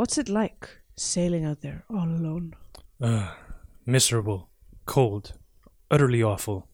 [0.00, 2.54] What's it like sailing out there all alone?
[3.02, 3.34] Uh,
[3.84, 4.48] miserable,
[4.86, 5.34] cold,
[5.90, 6.68] utterly awful.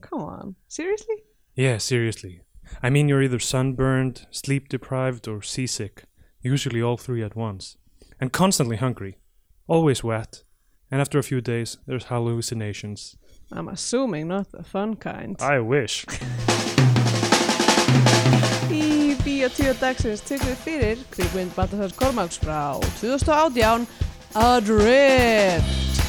[0.00, 1.14] Come on, seriously?
[1.54, 2.40] Yeah, seriously.
[2.82, 6.06] I mean, you're either sunburned, sleep deprived, or seasick.
[6.42, 7.76] Usually all three at once.
[8.20, 9.18] And constantly hungry.
[9.68, 10.42] Always wet.
[10.90, 13.16] And after a few days, there's hallucinations.
[13.52, 15.40] I'm assuming not the fun kind.
[15.40, 16.04] I wish.
[19.46, 23.86] Bíotíu dagsins tekum við fyrir kvikmynd Baltasars Kormáks frá 2018
[24.34, 26.00] Adrift.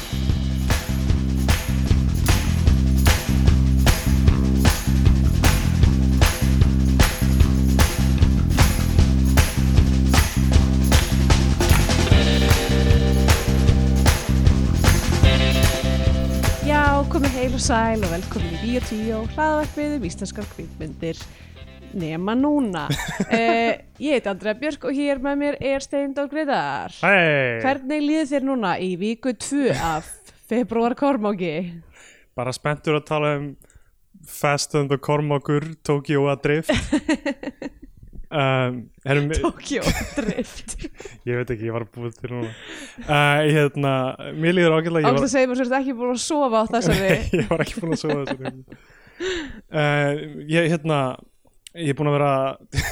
[16.66, 21.22] Já, komið heil og sæl og velkomin í Bíotíu hlaðvarpið um íslenskar kvikmyndir
[21.96, 23.72] nema núna uh,
[24.04, 27.58] Ég heiti Andrea Björk og hér með mér er Steindór Greiðar Hey!
[27.64, 30.10] Hvernig líður þér núna í viku 2 af
[30.48, 31.54] februar Kormáki?
[32.38, 33.48] Bara spenntur að tala um
[34.28, 36.70] Fast and the Cormokur, Tokyo Adrift.
[38.30, 39.82] um, erum, Tokyo
[40.16, 40.74] Drift
[41.28, 42.52] ég veit ekki, ég var að búið til núna.
[43.06, 43.94] Uh, hérna,
[44.36, 45.14] mér líður ágætlega.
[45.14, 47.96] Átt að segja mér sérst ekki búin að sofa á þessari ég var ekki búin
[47.96, 48.52] að sofa þessu
[49.72, 50.12] uh,
[50.48, 51.00] ég hérna
[51.76, 52.32] ég er búin að vera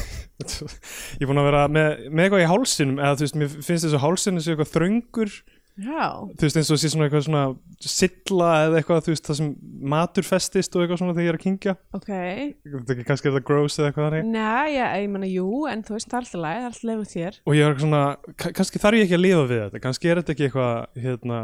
[1.16, 3.86] ég er búin að vera með, með eitthvað í hálsinum eða þú veist, mér finnst
[3.88, 5.36] þessu hálsinu sé eitthvað þröngur,
[5.77, 6.06] Já,
[6.41, 7.41] þú veist eins og sé svona eitthvað svona
[7.84, 9.48] silla eða eitthvað, þú veist, það sem
[9.92, 13.02] matur festist og eitthvað svona þegar ég er að kingja ok.
[13.10, 14.30] Kannski er það gross eða eitthvað þannig.
[14.33, 16.88] Nei, já, ég menna, jú, en þú veist, það er alltaf læg, það er alltaf
[16.88, 17.36] leið með þér.
[17.44, 18.00] Og ég er svona,
[18.40, 21.42] ka- kannski þarf ég ekki að lifa við þetta kannski er þetta ekki eitthvað hérna,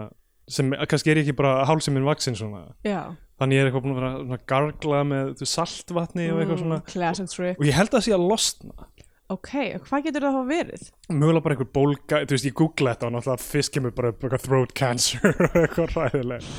[0.56, 2.64] sem, kannski er ég ekki bara hálsinn minn vaksin svona.
[2.88, 3.02] Já,
[3.42, 6.80] þannig ég er eitthvað búin að vera svona gargla með þú saltvatni og eitthvað svona.
[6.82, 7.60] Mm, Classic trick.
[7.60, 8.88] Og ég held að það sé að losna.
[9.32, 10.88] Ok, og hvað getur það að hafa verið?
[11.08, 14.24] mögulega bara einhver bólga, þú veist ég googla þetta og náttúrulega fyrst kemur bara upp
[14.26, 16.50] eitthvað throat cancer og eitthvað ræðilega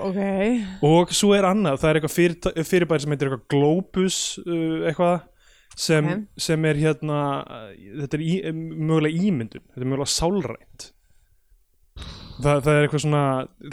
[0.00, 0.20] Ok,
[0.86, 5.16] og svo er annað, það er eitthvað fyrir, fyrirbæri sem heitir eitthvað globus uh, eitthvað
[5.80, 6.22] sem, Ok.
[6.46, 7.18] sem er hérna
[8.04, 10.86] þetta er í, mögulega ímyndun þetta er mögulega sálrænt
[12.40, 13.24] Þa, það er eitthvað svona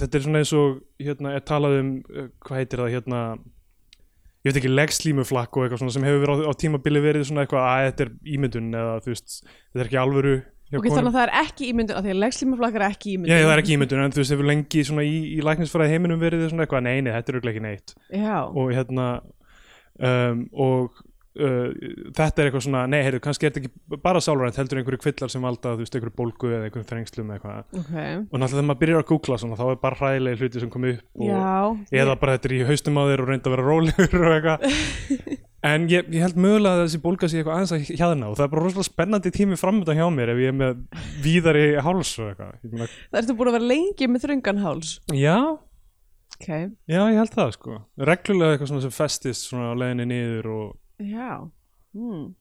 [0.03, 3.21] þetta er svona eins og hérna er talað um uh, hvað heitir það hérna
[4.47, 7.43] ég veit ekki legslímuflakk og eitthvað svona sem hefur verið á, á tímabili verið svona
[7.43, 10.93] eitthvað að þetta er ímyndun eða þú veist, þetta er ekki alvöru ok, konum.
[10.93, 13.33] þannig að það er ekki ímyndun af því að legslímaflakar er ekki ímyndun.
[13.33, 16.21] Já, það er ekki ímyndun, en þú veist, hefur lengi svona í, í læknisfræði heiminum
[16.21, 17.95] verið svona eitthvað, nei, nei, þetta er örugglega ekki neitt.
[18.13, 19.07] Já, og hérna
[19.97, 21.03] um, og
[21.37, 25.01] uh, þetta er eitthvað svona, nei, heyrðu, kannski er þetta ekki bara sálrænt, heldur einhverju
[25.03, 27.97] kvillar sem valda, þú veist, einhverju bólgu eða einhverju þrengslum eða eitthvað, ok.
[27.97, 30.87] Og náttúrulega þegar maður byrjar að googla svona, þá er bara hræðilegi hluti sem kom
[30.91, 33.67] upp og, Já, eða bara þetta er í haustum á þér og reynda að vera
[33.71, 35.37] rólegur og eitthvað.
[35.65, 38.45] En ég, ég held mögulega að þessi bólga sé eitthvað aðeins að hjaðna og það
[38.45, 40.83] er bara rosalega spennandi tími framöndan hjá mér ef ég er með
[41.23, 42.59] víðari háls og eitthvað.
[45.17, 45.55] Ég háls?
[46.85, 47.79] Já, ég held það sko.
[48.09, 51.49] Reglulega eitthvað sem festist svona á leiðinni niður og já
[51.93, 52.35] hmm.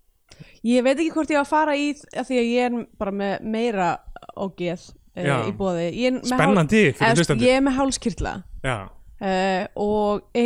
[0.67, 3.15] Ég veit ekki hvort ég á að fara í að því að ég er bara
[3.15, 3.89] með meira
[4.35, 8.35] ógeð uh, í bóði Ég hál- spennandi veist, hlustandi Ég er með hálskirtla.
[8.67, 10.45] Já, uh, og e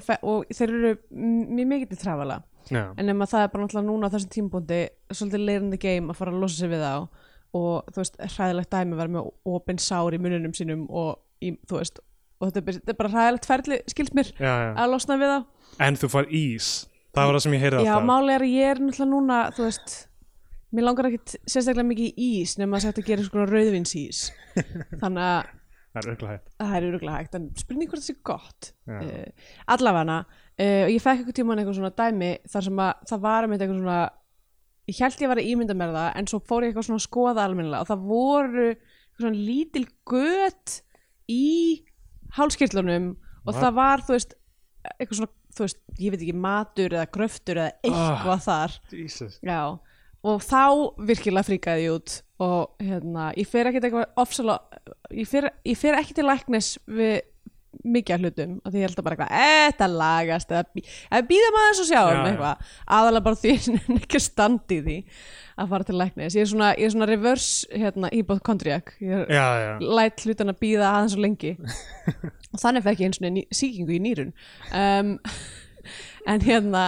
[0.00, 2.42] fe- og þeir eru mjög mikið til trafala.
[2.68, 4.80] Já, en nema það er bara náttúrulega núna á þessum tímabúndi
[5.12, 7.08] svolítið leirandi game að fara að losa sig við þá.
[7.56, 12.00] Og þú veist, hræðilegt dæmi vera með opin sár í mununum sínum og í, veist,
[12.40, 14.72] og þetta er, þetta er bara hræðilegt ferli, skilst mér, já, já.
[14.76, 15.38] að losna við þá.
[15.86, 16.68] En þú far ís
[17.18, 18.08] það var það sem ég heyrði Já, alltaf.
[18.08, 19.94] máli er að ég er náttúrulega núna, þú veist
[20.68, 24.24] mér langar ekkit sérstaklega mikið í ís nema að þetta gerir svona rauðvinsís
[25.02, 25.54] þannig að
[25.88, 26.50] það er örugglega hægt.
[26.58, 28.70] Það er öruglega hægt en spurning hvort það sé gott.
[28.84, 28.98] Já.
[28.98, 33.48] uh, allavega uh, ég fekk eitthvað tímann eitthvað svona dæmi þar sem að það var
[33.48, 34.00] með eitthvað svona
[34.88, 37.06] ég held ég var að ímynda mér það en svo fór ég eitthvað svona að
[37.06, 38.68] skoða almennilega og það voru
[39.18, 40.76] svona lítil gött
[41.28, 41.48] í
[42.36, 43.10] hálskirtlunum
[43.48, 44.36] og það var þú veist
[44.96, 49.38] eitthvað svona, þú veist, ég veit ekki matur eða gröftur eða eitthvað þar Jesus.
[49.44, 49.60] Já,
[50.28, 50.62] og þá
[51.10, 52.16] virkilega fríkaði ég út
[52.48, 54.60] og hérna, ég fer ekkert eitthvað ofsala,
[55.10, 57.18] ég fer, ég fer ekki til læknis við
[57.94, 61.74] mikið af hlutum og því ég held að bara eitthvað, þetta lagast eða, býða maður
[61.74, 64.98] þess að sjá Já, um eitthvað, aðalega bara því að ekki standi í
[65.58, 66.36] að fara til læknis.
[66.38, 70.52] Ég er svona, ég er svona reverse hérna, hypochondriac, ég er, já, já, læt hlutan
[70.52, 71.54] að býða aðeins og lengi.
[72.52, 74.30] Og þannig fekk ég eins og sýkingu í nýrun.
[74.70, 75.16] Um,
[76.30, 76.84] en hérna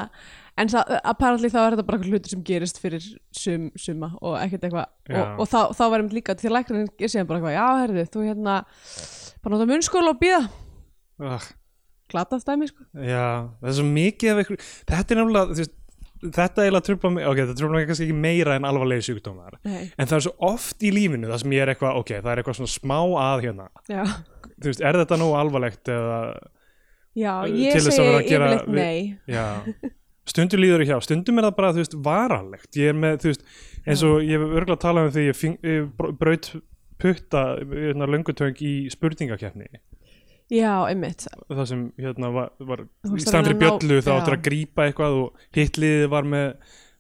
[0.60, 3.04] en það, apparently þá er þetta bara eitthvað hlutur sem gerist fyrir
[3.36, 4.90] sum, suma og ekkert eitthvað.
[5.10, 8.26] Og, og þá, þá verðum líka til læknarinn er síðan bara eitthvað, já herðu, þú
[8.26, 8.56] hérna
[9.40, 10.42] bara nota munnskóla og býða
[11.20, 11.48] Ugh.
[12.10, 12.86] glatað dæmi sko.
[12.96, 13.26] Já,
[13.60, 14.56] það er svo mikið af ykkur
[14.90, 15.76] Þetta er náttúrulega, veist
[16.20, 19.54] þetta eiginlega trubla mig, ok, þetta trubla mig kannski ekki meira en alvarlegi sjúkdómar.
[19.64, 22.32] Nei, en það er svo oft í lífinu það sem ég er eitthvað, ok, það
[22.34, 24.02] er eitthvað svona smá að hérna, já,
[24.60, 26.18] þú veist, er þetta nógu alvarlegt eða,
[27.16, 29.16] já Til ég segi yfirleitt nei.
[29.32, 29.46] Já.
[30.28, 32.68] Stundum líður ekki hjá, stundum er það bara, þú veist, varanlegt.
[32.78, 33.46] Ég er með, þú veist,
[33.86, 36.50] eins og ég hef örgulega talað um því ég, fing, ég br- braut
[37.00, 39.70] putta, hérna, löngutöng í spurningakeppni
[40.50, 41.26] Já, einmitt.
[41.48, 46.08] Það sem hérna var, var í ná- bjöllu þá áttur að grípa eitthvað og hitliðið
[46.10, 46.48] var með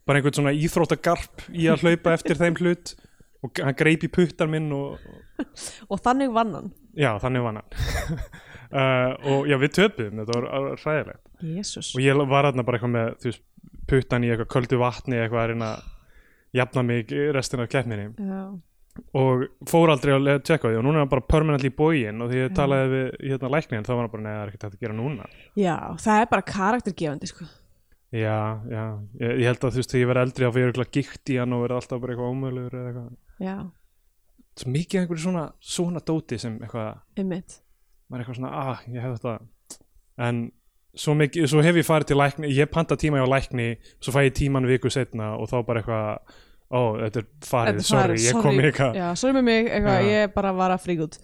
[0.06, 2.94] bara einhvern svona íþróttagarp í að hlaupa eftir þeim hlut
[3.42, 5.02] og hann greip í puttar minn og
[5.90, 6.70] Og þannig vann hann.
[6.94, 8.22] Já, þannig var hann.
[8.70, 11.22] Uh, og já, við töpuðum, þetta var hræðilegt.
[11.42, 13.40] Jésús og ég var hérna bara eitthvað með þú veist,
[13.90, 15.88] puttan í eitthvað köldu vatni eitthvað að reyna að
[16.60, 18.04] jafna mig restina af keppninni.
[18.14, 18.44] Já,
[19.16, 22.38] og fór aldrei að tjekka því og núna er hann bara permanently bógin og því
[22.40, 22.54] ég Já.
[22.60, 25.26] talaði við hérna læknin þá var hann bara neða, það er ekkert að gera núna.
[25.58, 27.48] Já það er bara karaktergefandi sko.
[28.10, 28.84] Já, já,
[29.22, 31.36] ég, ég held að þú veist þegar ég verði eldri þá fyrir eitthvað gikt í
[31.38, 33.12] hann og verði alltaf bara eitthvað ómöðlugur eða eitthvað.
[33.46, 33.58] Já,
[34.60, 37.60] Svo mikið einhverju svona, svona dóti sem eitthvað, einmitt.
[38.10, 39.36] maður er eitthvað svona, ah, ég hef þetta.
[40.26, 40.40] En
[40.98, 43.68] svo, mikið, svo hef ég farið til lækni, ég panta tíma hjá lækni
[44.02, 46.34] svo fæ ég tíman viku setna og þá bara eitthvað,
[46.70, 48.44] ó, þetta er farið, sorry, farið, ég sorry.
[48.46, 51.18] kom eitthvað Já, sorry með mig, eitthvað, ég bara var að frík út.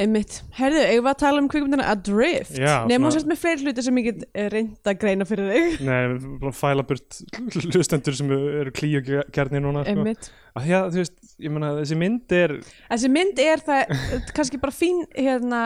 [0.00, 2.52] Einmitt, herðu, eigum við að tala um kvikmyndina Adrift?
[2.54, 5.80] Nefnum svona- sérst með fleiri hluti sem ég get eh, reynt að greina fyrir þig.
[5.88, 7.18] Nei, bara fæla burt
[7.56, 9.02] hlustendur sem eru klíu
[9.34, 9.96] kjarnir núna sko.
[9.96, 10.30] Einmitt.
[10.54, 13.96] Að því að, þú veist, ég meina, þessi mynd er Þessi mynd er það
[14.38, 15.64] kannski bara fín hérna,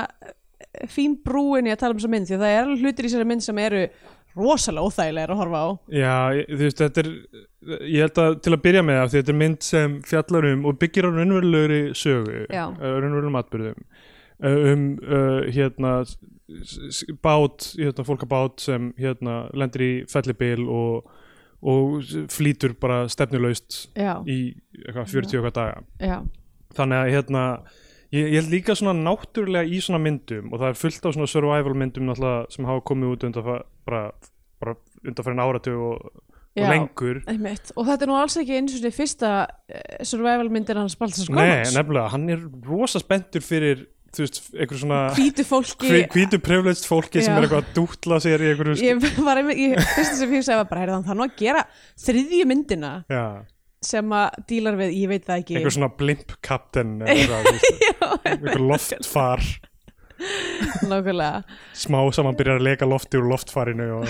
[0.89, 3.29] fín brúin í að tala um þessa mynd því að það er hlutir í þessari
[3.29, 3.85] mynd sem eru
[4.37, 5.69] rosalega óþægilegir að horfa á.
[5.95, 6.15] Já,
[6.49, 7.11] þú veist, þetta er
[7.65, 10.79] ég held að til að byrja með það, þetta er mynd sem fjallar um og
[10.81, 12.65] byggir á raunverulegri sögu, Já.
[12.69, 13.87] uh, raunverulegum atbyrðum
[14.45, 15.93] um uh, hérna
[17.23, 21.07] bát, hérna, fólkabát sem hérna lendir í fellibil og,
[21.65, 22.03] og
[22.33, 24.53] flýtur bara stefnulaust Já, í
[24.83, 25.85] eitthvað 40 og eitthvað daga.
[26.03, 26.19] Já,
[26.77, 27.45] þannig að hérna
[28.11, 31.31] ég, ég held líka svona náttúrulega í svona myndum og það er fullt af svona
[31.31, 33.49] survival myndum náttúrulega sem hafa komið út undan
[33.87, 34.05] bara,
[34.63, 36.13] bara undan fyrir áratug og,
[36.55, 37.23] og lengur.
[37.31, 37.73] einmitt.
[37.77, 41.25] Og þetta er nú alls ekki eins og því fyrsta uh, survival myndir hans Baltas
[41.29, 43.85] Nei, Skólans nefnilega, hann er rosa spenntur fyrir
[44.15, 45.89] þú veist, einhver svona Hvítu fólki.
[45.91, 47.39] hví- hvítu privileged fólki sem Já.
[47.41, 50.45] er eitthvað að dútla sér í einhverju sk- Ég var einmitt, ég, fyrsta sem ég
[50.47, 51.65] sagði var bara, heyrðu hann, það nú að gera
[52.05, 53.25] þriðju myndina Já,
[53.83, 55.57] sem að dílar við, ég veit það ekki.
[55.59, 56.37] Einhver svona blimp
[57.51, 57.67] veist,
[58.31, 59.43] einhver loftfar
[60.91, 61.43] nákvæmlega,
[61.79, 64.09] smá saman byrjar að leka lofti úr loftfarinu og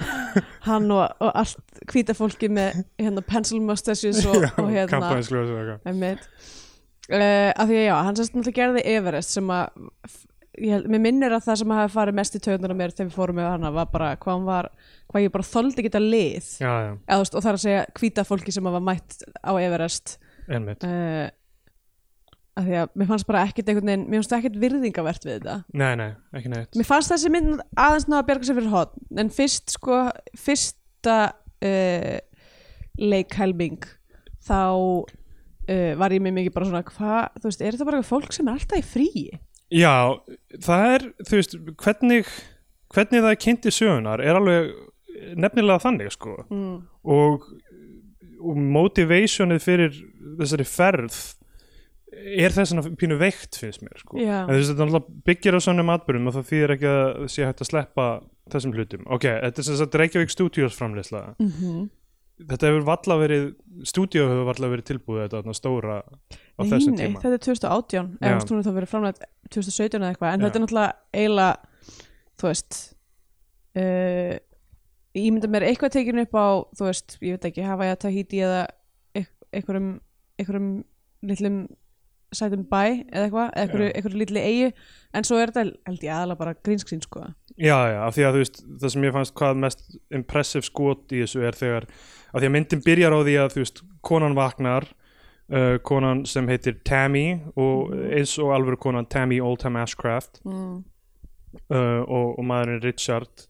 [0.68, 5.02] hann og, og allt hvíta fólki með hérna pencil mustaches og, og hérna
[7.12, 9.66] uh, af því að já, hann sérst náttúrulega gerði Everest sem að
[10.60, 13.38] ég, mér minnir að það sem hafi farið mest í töðunar mér þegar við fórum
[13.40, 14.70] með hana var bara hvað hann var,
[15.10, 16.50] hvað ég bara þoldi geta lið.
[16.60, 19.52] Já, já, Eða, veist, og það er að segja hvíta fólki sem hafa mætt á
[19.58, 20.16] Everest.
[20.48, 20.84] Einmitt.
[20.84, 21.26] Uh,
[22.54, 25.56] af því að mér fannst bara ekkert einhvern veginn, mér fannst ekkert virðingavert við þetta.
[25.80, 26.78] Nei, nei, ekki neitt.
[26.78, 29.98] Mér fannst þessi mynd aðeins ná að bjarga sér fyrir hot en fyrst sko
[30.38, 32.16] fyrsta uh,
[33.00, 33.88] leikhelming
[34.44, 38.12] þá uh, var ég með mikið bara svona hvað, þú veist, er þetta bara eitthvað
[38.12, 39.28] fólk sem er alltaf í fríi
[39.74, 39.94] Já,
[40.62, 42.34] það er, þú veist, hvernig
[42.94, 44.74] hvernig það er kynnt í sögunar er alveg
[45.40, 46.36] nefnilega þannig, sko.
[46.50, 46.76] Mm.
[47.10, 47.46] og,
[48.42, 49.96] og motivationið fyrir
[50.40, 51.18] þessari ferð
[52.44, 55.90] er þess að pínu veikt finnst mér, sko en þú veist, þetta byggir á sönnum
[55.94, 58.06] atbyrjum og það þýðir ekki að sé hægt að sleppa
[58.52, 59.04] þessum hlutum.
[59.08, 61.26] Ok, þetta er sem sagt Reykjavík Studios framleysla.
[61.40, 61.90] Mm
[62.34, 63.44] Þetta hefur valla verið,
[63.86, 67.20] stúdíó hefur valla verið tilbúið þetta stóra á Nei, þessum nei, tíma.
[67.22, 68.00] þetta er 2018 Já.
[68.26, 70.44] eða veist, þá verið framlega 2017 eða eitthvað en Já.
[70.48, 71.52] þetta er náttúrulega eiginlega
[72.42, 72.80] þú veist
[73.78, 74.34] uh,
[75.14, 78.02] ég mynda mér eitthvað tekinu upp á þú veist, ég veit ekki, hafa ég að
[78.02, 78.60] Tahiti eða
[79.14, 79.88] eit- einhverjum
[80.42, 80.68] einhverjum
[81.30, 81.60] litlum
[82.38, 84.70] sætum bæ eða eitthvað, eða einhverju litli eigu
[85.14, 87.22] en svo er þetta held ég aðalega bara grínskrín sko.
[87.54, 89.84] Já, já, af því að þú veist, það sem ég fannst hvað mest
[90.18, 91.86] impressive skot í þessu er þegar,
[92.32, 94.88] af því að myndin byrjar á því að þú veist, konan vaknar
[95.54, 100.40] uh, konan sem heitir Tammy og eins og alvöru konan Tammy Oldham Ashcraft.
[100.44, 100.82] Mm.
[101.70, 103.46] uh, og, og maðurinn Richard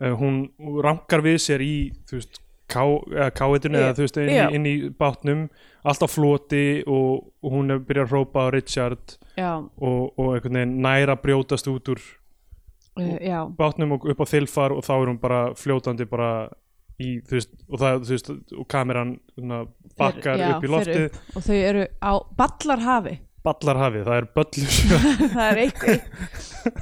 [0.00, 0.46] uh, hún
[0.84, 1.74] rankar við sér í
[2.08, 2.40] þú veist,
[2.72, 5.44] káetinu eða þú veist, inn, í- inn í bátnum
[5.86, 10.78] alltaf floti og, og hún er byrjar að hrópa á Richard og, og einhvern veginn
[10.84, 12.02] næra brjótast út úr
[12.98, 16.30] uh, bátnum og upp á þilfar og þá er hún bara fljótandi bara
[16.96, 19.60] í, þú veist, og það, þú veist, og kameran svona,
[20.00, 21.06] bakkar já, upp í loftið.
[21.06, 21.36] upp.
[21.36, 23.14] og þau eru á ballarhafi.
[23.46, 24.78] Ballarhafið, það er böllur.
[25.36, 26.80] Það er eitthvað.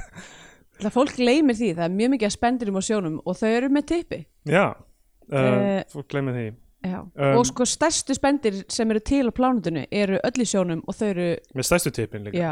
[0.79, 3.69] Það fólk leymir því, það er mjög mikið að spendirum á sjónum og þau eru
[3.75, 4.17] með tippi.
[4.49, 6.47] Já, uh, Eh, fólk glemir því.
[6.85, 10.97] Um, og sko stærstu spendir sem eru til á plánutinu eru öll í sjónum og
[10.97, 12.37] þau eru, með stærstu tipin líka.
[12.37, 12.51] Já,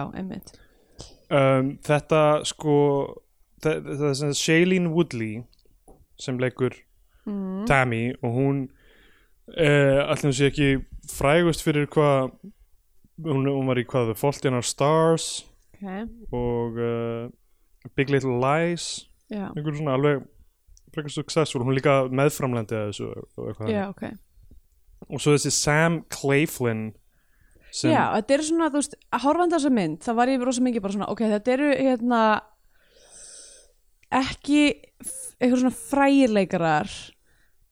[1.34, 2.78] um, þetta sko
[3.64, 5.44] það, er sagt Shailene Woodley
[6.20, 6.76] sem leikur
[7.26, 7.66] mm.
[7.70, 8.66] Tammy og hún
[9.54, 10.74] uh, allir sé ekki
[11.12, 12.34] frægust fyrir hvað
[13.24, 16.06] hún, hún var í hvað The Fault in Our Stars okay.
[16.32, 17.32] og uh,
[17.96, 19.10] Big Little Lies.
[19.32, 20.24] Já, einhver svona alveg
[20.94, 23.96] frekar successful, hún er líka meðframlendi að þessu og eitthvað já, þannig.
[23.98, 24.32] ok
[25.10, 26.84] og svo þessi Sam Claflin
[27.74, 30.64] sem, Já, þetta eru svona, þú veist, að horfandi þessa mynd þá var ég rosa
[30.64, 32.22] mikið bara svona, ok, þetta eru hérna
[34.14, 34.62] ekki
[35.42, 36.94] eitthvað svona frægileikarar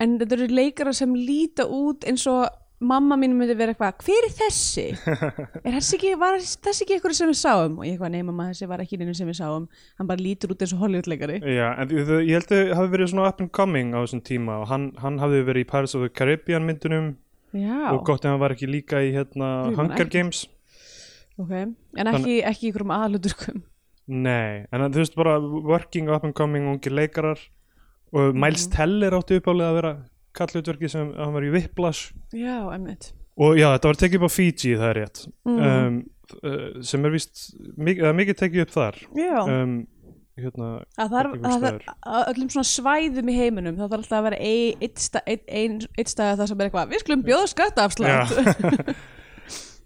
[0.02, 2.48] en þetta eru leikarar sem líta út eins og
[2.82, 4.86] mamma mín myndi vera eitthvað, hver er þessi?
[5.66, 7.76] er þessi ekki, var þessi ekki eitthvað sem við sáum?
[7.80, 9.68] Og ég eitthvað, nei mamma, þessi var ekki neina sem við sáum
[10.00, 13.28] hann bara lítur út eins og Hollywoodleikari Já, en ég held að hafi verið svona
[13.30, 16.10] up and coming á þessum tíma og hann, hann hafði verið í Pirates of the
[16.10, 17.12] Caribbean myndunum
[17.54, 20.18] Já, og gott ef hann var ekki líka í hérna Jú, Hunger ekki.
[20.18, 20.46] Games
[21.42, 23.62] ok en ekki, ekki í einhverjum aðaluturkum
[24.12, 27.38] Nei, en þú veist bara working up and coming ungir leikarar
[28.12, 28.20] Mhm.
[28.20, 29.92] og Miles Teller átti uppálega að vera
[30.38, 32.16] kallutverki sem hann var í Whiplash.
[32.36, 33.12] Já, emmitt
[33.42, 35.24] og já, þetta var tekið upp á Fiji, það er rétt.
[35.48, 35.62] Mm.
[35.62, 35.98] um,
[36.42, 37.48] uh, sem er víst
[37.78, 39.00] mikið, eða mikið tekið upp þar.
[39.18, 39.38] Já.
[39.46, 39.80] Um,
[40.42, 41.80] hérna, að Einhver að það er
[42.18, 45.80] að öllum svona svæðum í heiminum þá þarf alltaf að vera eitt, sta, ein, ein,
[46.00, 48.32] eitt stæða það sem er eitthvað við skulum bjóða skattaafslátt.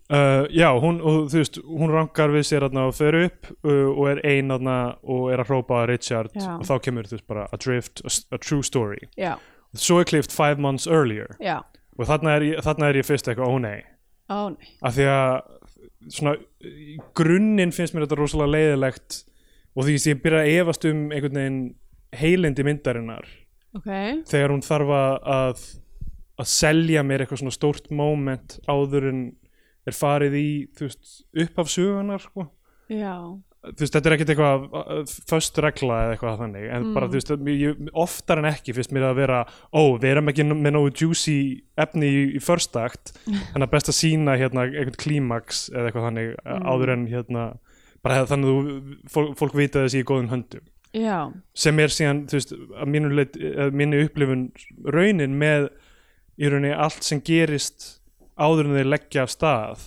[0.06, 4.06] Uh, já, hún, og, veist, hún rankar við sér þarna og fer upp uh, og
[4.14, 6.38] er ein þarna og er að hrópa að Richard.
[6.38, 6.54] Já.
[6.60, 9.02] og þá kemur þú veist bara Adrift, a, a true story.
[9.20, 9.36] Já,
[9.82, 11.36] svo er klift five months earlier.
[11.44, 11.60] Já,
[11.98, 13.84] og þarna er, ég- þarna er ég fyrst eitthvað, ó nei.
[14.29, 14.67] Ó nei.
[14.82, 19.24] Af því að svona í grunninn finnst mér þetta rosalega leiðilegt
[19.75, 21.62] og því að ég byrja að efast um einhvern veginn
[22.15, 23.25] heilindi myndarinnar.
[23.75, 23.89] Ok,
[24.29, 25.63] þegar hún þarf að að,
[26.39, 29.24] að selja mér eitthvað svona stórt moment áður en
[29.86, 31.10] er farið í þú veist,
[31.44, 32.48] upphaf sögunar sko.
[32.89, 33.17] já
[33.72, 37.20] þú veist, þetta er ekkert eitthvað uh, föst regla eða eitthvað þannig en bara þú
[37.20, 39.40] veist, ég, oftar en ekki finnst mér að vera,
[39.74, 41.38] ó, við erum ekki með nógu juicy
[41.82, 43.16] efni í, í first act
[43.56, 46.70] en að best að sína hérna einhvern klímax eða eitthvað þannig mm.
[46.70, 47.48] áður en hérna
[48.06, 50.66] bara þannig að þú, fólk, fólk vita þessi í góðum höndum.
[50.96, 51.18] Já,
[51.58, 54.46] sem er síðan, þú veist, að mínu, leit, að mínu upplifun
[54.96, 55.68] raunin með
[56.40, 57.96] í rauninni allt sem gerist
[58.40, 59.84] áður en þeir leggja af stað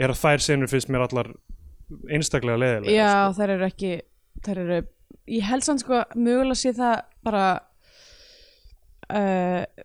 [0.00, 1.30] er að þær senur finnst mér allar
[2.10, 3.92] einstaklega leðilega já þær eru ekki
[4.42, 4.80] þær eru,
[5.30, 6.96] ég held sann sko mögulega sé það
[7.26, 7.44] bara
[9.12, 9.84] uh,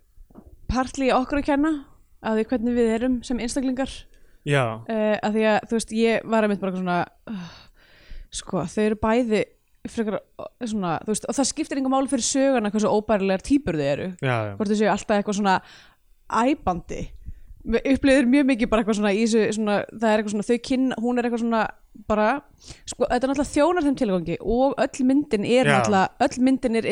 [0.72, 1.74] partli okkur að kenna
[2.26, 3.92] að því hvernig við erum sem einstaklingar.
[4.48, 7.00] Já, uh, að því að þú veist ég var einmitt bara eitthvað svona
[7.34, 7.54] uh,
[8.40, 9.44] sko þau eru bæði
[9.92, 13.80] frekar uh, svona þú veist og það skiptir engum máli fyrir söguna hversu óbærilegar típur
[13.80, 14.10] þau eru.
[14.24, 14.54] Já, já.
[14.56, 15.58] hvort þau séu alltaf eitthvað svona
[16.28, 17.04] æbandi
[17.68, 20.98] upplifir mjög mikið bara eitthvað svona í þessu svona, það er eitthvað svona þau kynna,
[21.04, 21.64] hún er eitthvað svona
[22.08, 22.28] bara,
[22.88, 25.74] sko, þetta er náttúrulega þjónar þeim tilgangi og öll myndin er Já.
[25.74, 26.90] náttúrulega öll myndin er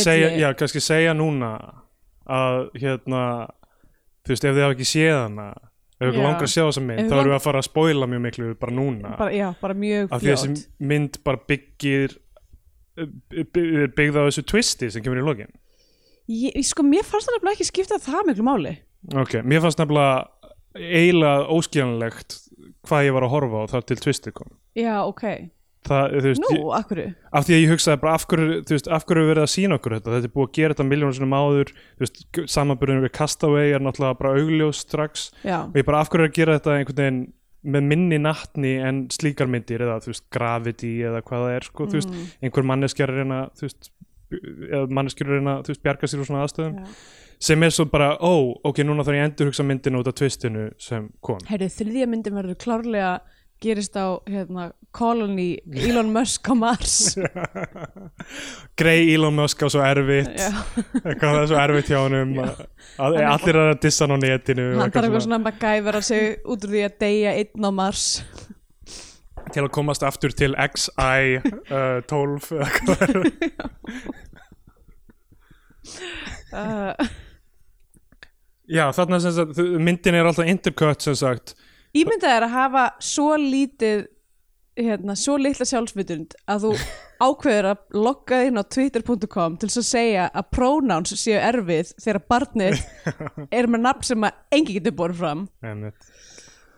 [0.00, 1.52] segja, já, kannski segja núna
[2.26, 3.22] að hérna
[4.26, 5.48] þú veist, ef þið hafa ekki séð hana
[5.96, 8.22] ef við langar að sjá þessa mynd þá erum við að fara að spoila mjög
[8.26, 9.12] miklu bara núna.
[9.16, 10.56] Bara, já, bara mjög af því að fljótt.
[10.56, 12.16] þessi mynd bara byggir
[12.96, 15.52] er byggð á þessu twisti sem kemur í lokin.
[16.26, 18.74] Ég, sko, mér fannst það nefnilega ekki skipta það miklu máli
[19.14, 20.26] ok, mér fannst nefnilega
[20.76, 22.40] eiginlega óskiljanlegt
[22.86, 24.50] hvað ég var að horfa á þar til twisti kom.
[24.76, 25.22] Já, ok,
[25.86, 28.76] það, þú veist, nú, ég, akkur af því að ég hugsaði bara af hverju, þú
[28.76, 30.12] veist, af hverju er verið að sína okkur þetta?
[30.16, 32.20] Þetta er búið að gera þetta miljónum sinum áður þú veist,
[32.56, 35.26] samanbyrðinu við Castaway er náttúrulega bara augljós strax.
[35.46, 37.20] Já, og ég bara af hverju er að gera þetta einhvern veginn
[37.66, 41.86] með minni nattni en slíkar myndir eða þú veist Gravity eða hvað það er sko,
[41.90, 42.26] þú veist, Mm.
[42.46, 43.90] einhver manneskjar er reyna þú veist,
[44.32, 46.98] er reyna þú veist, bjarga sér úr svona aðstöðum já.
[47.48, 50.18] sem er svo bara, ó, ok, núna þarf ég að endur hugsa myndinu út af
[50.18, 51.40] twistinu sem kom.
[51.50, 53.16] Heyrðu, þriðja myndin verður klárlega
[53.62, 57.16] gerist á hérna, colony Elon Musk á Mars.
[58.78, 60.36] Grey Elon Musk á svo erfitt.
[60.36, 60.52] Já.
[61.06, 62.34] eitthvað það er svo erfitt hjá honum.
[62.44, 62.60] Að,
[63.00, 66.28] að, allir er að dissa hann á netinu hann þarf eitthvað svona, MacGyver að sig
[66.44, 68.06] út úr því að deyja einn á Mars
[69.54, 73.20] til að komast aftur til XI uh, 12 eða hvað það er.
[76.56, 77.06] Uh,
[78.66, 81.54] Já, þarna sem sagt, myndin er alltaf intercut sem sagt.
[81.96, 84.06] Ímyndað er að hafa svo lítið
[84.76, 86.72] hérna, svo litla sjálfsvitund að þú
[87.26, 92.82] ákveður að logga inn á twitter.com til að segja að pronouns séu erfið þegar barnið
[93.58, 95.46] er með nafn sem að engi getur borð fram.
[95.64, 96.10] Einmitt.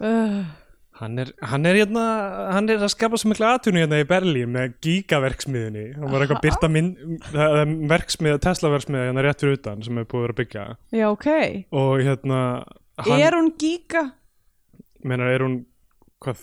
[0.05, 0.45] uh,
[0.99, 2.03] Hann er, hann er hérna,
[2.51, 6.41] hann er að skapa svo miklu atvinnu hérna í Berlín með gigaverksmiðunni hann var eitthvað
[6.41, 6.45] Aha.
[6.49, 6.89] byrta minn
[7.31, 10.65] er verksmiða, Tesla verksmiða hérna rétt fyrir utan sem er búið að vera að byggja
[10.99, 11.29] Já, ok.
[11.79, 12.41] og hérna
[13.07, 14.03] hann, Er hún giga?
[15.07, 15.55] menar, er hún
[16.25, 16.41] hvað,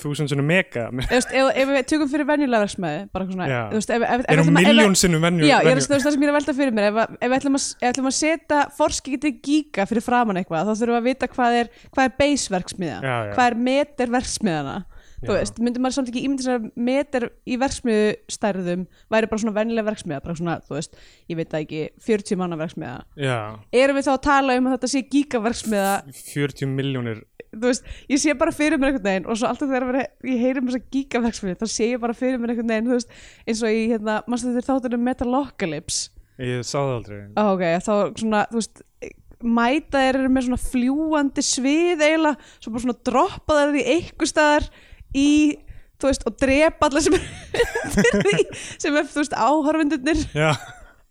[0.00, 0.86] þúsund sinni mega?
[1.08, 4.68] Ef, ef við tökum fyrir venjulega versmiði, bara eitthvað svona, er hún ætlum að- ef-
[4.68, 6.98] miljón sinnum venju, Já, ég er það sem ég er að velta fyrir mér ef,
[7.20, 11.28] ef við ætlum að, setja forskikiti giga fyrir framann eitthvað þá þurfum við að vita
[11.34, 13.32] hvað er, hvað er base verksmiða Já, já.
[13.36, 14.76] hvað er meter verksmiðana
[15.24, 19.40] þú veist, myndi maður samt ekki ímynda sér að meter í verksmiðu stærðum væri bara
[19.40, 20.98] svona vennilega verksmiða, bara svona, þú veist
[21.32, 23.38] ég veit það ekki, 40 manna verksmiða já,
[23.72, 27.22] erum við þá að tala um að þetta sé gigaverksmiða 40 miljónir
[27.54, 30.42] þú veist, ég sé bara fyrir mér einhvern veginn og svo alltaf þegar veri, ég
[30.42, 33.62] heyri um þessa gigaverksmiði þá sé ég bara fyrir mér einhvern veginn þú veist, eins
[33.64, 36.10] og í hérna, mannstu þetta þáttunum Metalocalypse?
[36.42, 37.20] Ég sá það aldrei.
[37.38, 38.84] Ó, ok, þá svona, þú veist
[39.44, 44.30] mæta þeir eru með svona fljúandi svið eiginlega, svo bara svona droppa þeir í einhver
[44.30, 44.68] staðar
[45.14, 45.28] í
[46.00, 47.28] þú veist, og drepa alla sem er
[48.82, 50.24] sem er, þú veist, áhorfendurnir.
[50.34, 50.50] Já,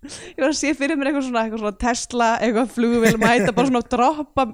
[0.03, 3.69] ég var að sé fyrir mér eitthvað svona, eitthvað svona Tesla, eitthvað flugvél mæta bara
[3.69, 4.47] svona að droppa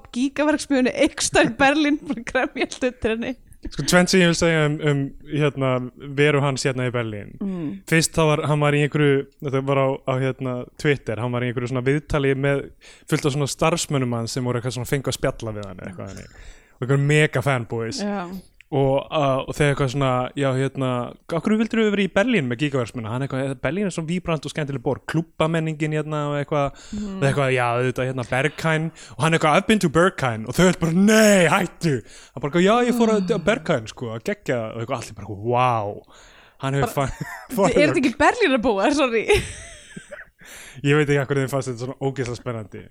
[1.60, 3.36] bara gremja allt undir henni.
[3.60, 5.70] Sko tvent sem ég vil segja um, um hérna,
[6.16, 7.34] veru hans hérna í Berlín.
[7.44, 7.66] Mm.
[7.88, 11.44] fyrst þá var, hann var í einhverju þetta var á, á hérna, Twitter hann var
[11.44, 12.62] í einhverju svona viðtali með
[13.10, 16.14] fullt af svona starfsmönnum hans sem voru eitthvað svona fengu að spjalla við hann eitthvað
[16.14, 16.32] þannig.
[16.72, 18.00] Og einhverjum mega fanboys.
[18.00, 18.22] Já,
[18.70, 20.88] og, uh, og þegar eitthvað svona já hérna,
[21.26, 24.52] okkur vildur við vera í Berlín með gigaversmuna, hann eitthvað, Berlín er svo víbrand og
[24.52, 29.58] skemmtileg borg, klubbamenningin hérna og eitthvað, og eitthvað, já þetta hérna Berghain, og hann eitthvað,
[29.58, 30.44] I've been to Berghain.
[30.46, 31.96] Og þau er bara, nei, hættu.
[32.36, 36.22] Hann bara, já, ég fór að Berghain sko, að gegja, og eitthvað, allir bara, wow.
[36.60, 37.10] Hann hefur fann
[37.72, 39.26] er þetta ekki Berlín að búa, sorry.
[40.86, 42.84] Ég veit ekki hvað þeim fannst þetta svona ógeðslega spennandi.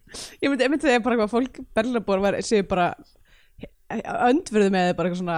[0.43, 2.91] Ég myndi, myndi segja bara eitthvað fólk Berlínabúar var, séu bara
[3.89, 5.37] öndverðu með bara eitthvað svona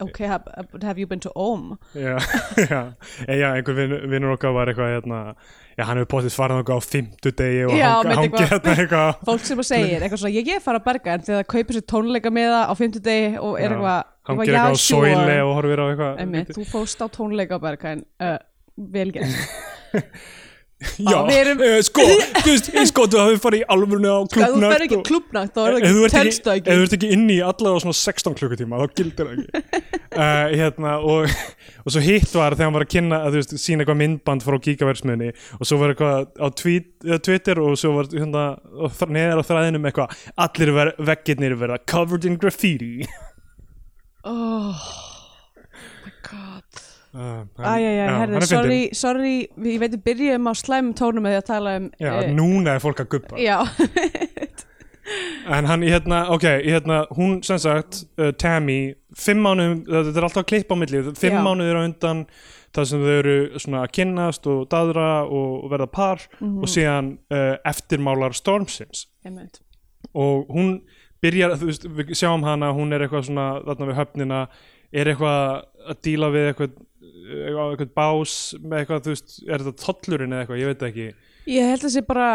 [0.00, 0.44] ok, have,
[0.82, 2.14] have you been to Ohm já,
[2.70, 2.80] já,
[3.28, 5.18] já einhver vin, vinnur okkar var eitthvað, hérna
[5.76, 8.76] já, hann hefur potið farið okkar á fimmtudegi og Já, hang- með hangið eitthvað- hérna
[8.84, 11.50] eitthvað fólk sem að segir eitthvað svona, ég er fara að berga en þegar það
[11.54, 15.38] kaupir sér tónleika með það á fimmtudegi og er eitthvað, hann já, eitthvað á sóile
[15.44, 18.04] og horfir á eitthvað þú fóst á tónleika á berga en
[18.96, 19.36] vel gert
[20.80, 22.04] já, erum- eh, sko,
[22.40, 25.02] þú veist, eh, sko, þú hafið farið í alvörinu á ef þú fer ekki og
[25.08, 27.36] klubnætt þá er ef það ekki, ert telst það ekki, ef þú ert ekki inni
[27.36, 29.82] í allavega svona 16 klukkutíma þá gildir það ekki.
[30.10, 31.36] Uh, hérna, og,
[31.84, 34.46] og svo hitt var þegar hann var að kynna að þú veist, sína eitthvað myndband
[34.46, 38.46] frá gigaversmiðni og svo var eitthvað á eða Twitter og svo var hérna,
[39.12, 40.16] neðar á þræðinum eitthvað
[40.48, 40.74] allir
[41.12, 43.04] veggirnir verða covered in graffiti.
[44.24, 45.09] Oh
[47.14, 49.32] Æjæjæ, herði, sorry, sorry
[49.66, 52.76] ég veit við byrjum á slæmum tónum með því að tala um Já, eh, núna
[52.76, 53.58] er fólk að guppa já,
[55.50, 60.42] En hann, hérna, ok, hérna, hún sem sagt, uh, Tammy, fimm mánuðum, þetta er alltaf
[60.44, 62.20] að klippa á milli, fimm mánuður á undan
[62.76, 66.60] þar sem þau eru svona að kynnast og daðra og, verða par Mhm.
[66.62, 69.08] og síðan uh, eftirmálar Stormsins.
[69.26, 69.58] Einmitt.
[70.14, 70.82] Og hún
[71.24, 74.40] byrjar, þú veist, við sjáum hana, hún er eitthvað svona þarna við höfnina,
[74.92, 76.78] er eitthvað að díla við eitthvað,
[77.20, 81.08] eitthvað, eitthvað bás með eitthvað, þú veist, er þetta tollurinn eða eitthvað, ég veit ekki.
[81.50, 82.26] ég held að það sé bara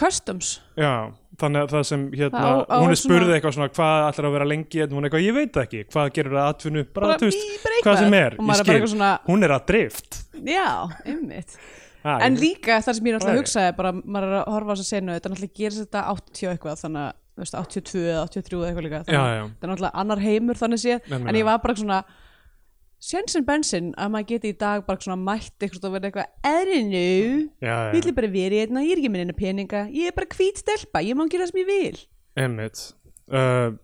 [0.00, 0.48] customs.
[0.80, 0.92] Já,
[1.38, 4.08] þannig að það sem hérna, Það á- á hún er spurði svona- eitthvað svona hvað
[4.08, 5.80] ætlar að vera lengi, en hún er eitthvað, ég veit ekki.
[5.92, 8.92] Hvað gerir það atvinnu, bara, bara, þú veist hvað sem er, ég er skil, eitthvað
[8.94, 10.20] svona hún er að drift.
[10.44, 10.68] Já,
[12.04, 14.74] ha, en líka það sem ég náttúrulega er- hugsaði bara, maður er að horfa á
[14.74, 18.02] þess að senu þetta náttúrulega gerir þetta 80 og eitthvað þannig að þú veist, 82
[18.10, 21.00] eða 83 eða eitthvað líka þannig að þetta er náttúrulega annar heimur þannig séð.
[21.14, 22.04] En ég var bara svona
[23.04, 27.06] Sjensin bensin að maður geti í dag bara svona mætt eitthvað og verið eitthvað eðrinu,
[27.60, 31.02] já, ég ætla bara hérna ég er ekki einu peninga, ég er bara hvít stelpa
[31.04, 31.98] ég má gera það sem ég vil.
[32.40, 32.84] Emmitt
[33.28, 33.76] uh,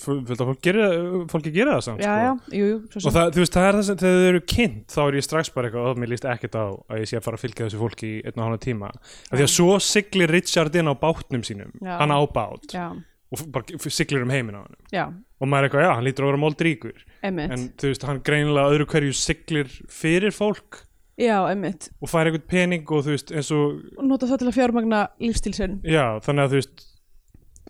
[0.00, 2.24] fólki gera það samt já, sko.
[2.24, 4.96] já, jú, jú, og það, þú veist, það er það sem þegar þau eru kynnt
[4.96, 7.26] þá er ég strax bara eitthvað, og mér líst ekkert á að ég sé að
[7.26, 8.92] fara að fylgja þessu fólki í einn og hana tíma.
[9.28, 11.72] Af því að svo siglir Richard inn á bátnum sínum.
[11.76, 11.96] Já.
[12.00, 12.68] hann á bát.
[12.72, 12.88] Já,
[13.30, 16.30] og bara siglir um heiminn á hann og maður er eitthvað, já, hann lítur að
[16.32, 20.84] vera moldríkur emmitt en þú veist, hann greinilega öðru hverju siglir fyrir fólk
[21.20, 24.50] já, emmitt, og fær eitthvað pening og þú veist, eins og og nota það til
[24.50, 26.86] að fjármagna lífstilsinn já, þannig að þú veist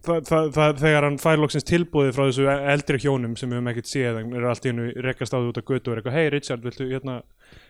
[0.07, 3.73] það, það, það, þegar hann fær loksins tilbúið frá þessu eldri hjónum sem við höfum
[3.73, 6.03] ekkert séð en eru allt í hennu rekast á því út af götu og er
[6.03, 7.21] eitthvað, hei Richard, viltu, hérna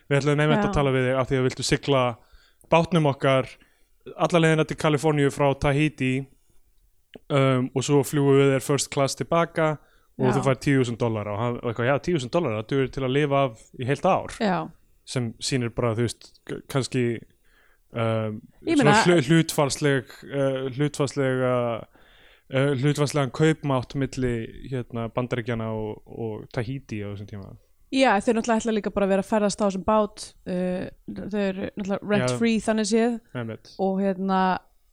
[0.07, 0.67] við ætlum nefnt Já.
[0.69, 2.03] að tala við þig af því að viltu sigla
[2.71, 3.49] bátnum okkar
[4.15, 6.13] alla leiðina til Kaliforníu frá Tahiti
[7.29, 9.75] um, og svo fljúum við þér first class tilbaka
[10.19, 10.33] og Já.
[10.37, 13.61] þú fær 10.000 dólar og eitthvað, já, 10.000 dólar, það duður til að lifa af
[13.79, 14.57] í heilt ár já,
[15.05, 16.31] sem sýnir bara, þú veist,
[16.69, 17.05] kannski
[17.91, 18.93] Ég svona
[19.27, 24.31] hlutfarsleg uh, hlutfarslega uh, hlutvarslegan kaupmátt milli
[24.71, 27.51] hérna, bandaríkjana og, og Tahiti á þessum tíma
[27.91, 30.85] Já, þau náttúrulega ætla líka bara að vera að ferðast á þessum bát uh,
[31.19, 32.37] þau eru náttúrulega rent Já.
[32.39, 33.73] free þannig séð Einmitt.
[33.83, 34.39] og hérna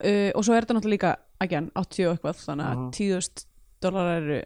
[0.02, 1.12] uh, og svo er þetta náttúrulega líka
[1.46, 2.90] again, 80 og eitthvað þannig að Mhm.
[2.98, 3.46] 10.000
[3.86, 4.40] dólar eru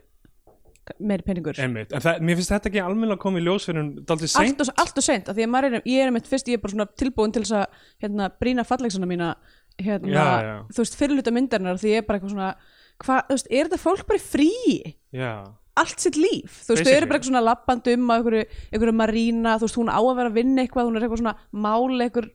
[1.00, 1.58] meiri peningur.
[1.62, 1.92] Einmitt.
[1.92, 4.60] en það, mér finnst þetta ekki almennilega að koma í ljós fyrir en daldið seint.
[4.60, 6.62] allt og, allt og seint, af því að er, ég er mitt fyrst, ég er
[6.62, 9.32] bara svona tilbúin til þess að hérna, brína fallegsana mína
[9.80, 10.54] hérna, Já, já.
[10.74, 12.52] þú veist, fyrirluta myndarinnar því ég er bara eitthvað svona,
[13.02, 15.32] hvað, þú veist, er þetta fólk bara í fríi Já,
[15.82, 18.96] allt sitt líf, þú veist, þau eru bara eitthvað svona lappandi um á einhverju, einhverju
[18.98, 22.04] marína, þú veist, hún á að vera að vinna eitthvað, hún er eitthvað svona mál
[22.04, 22.28] einhver,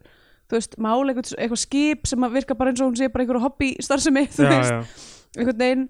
[0.48, 3.26] þú veist, mál eitthvað, eitthvað skip sem að virka bara eins og hún sé bara
[3.26, 5.38] einhverju hobby starfsemi, þú já, veist, já.
[5.38, 5.88] einhvern veginn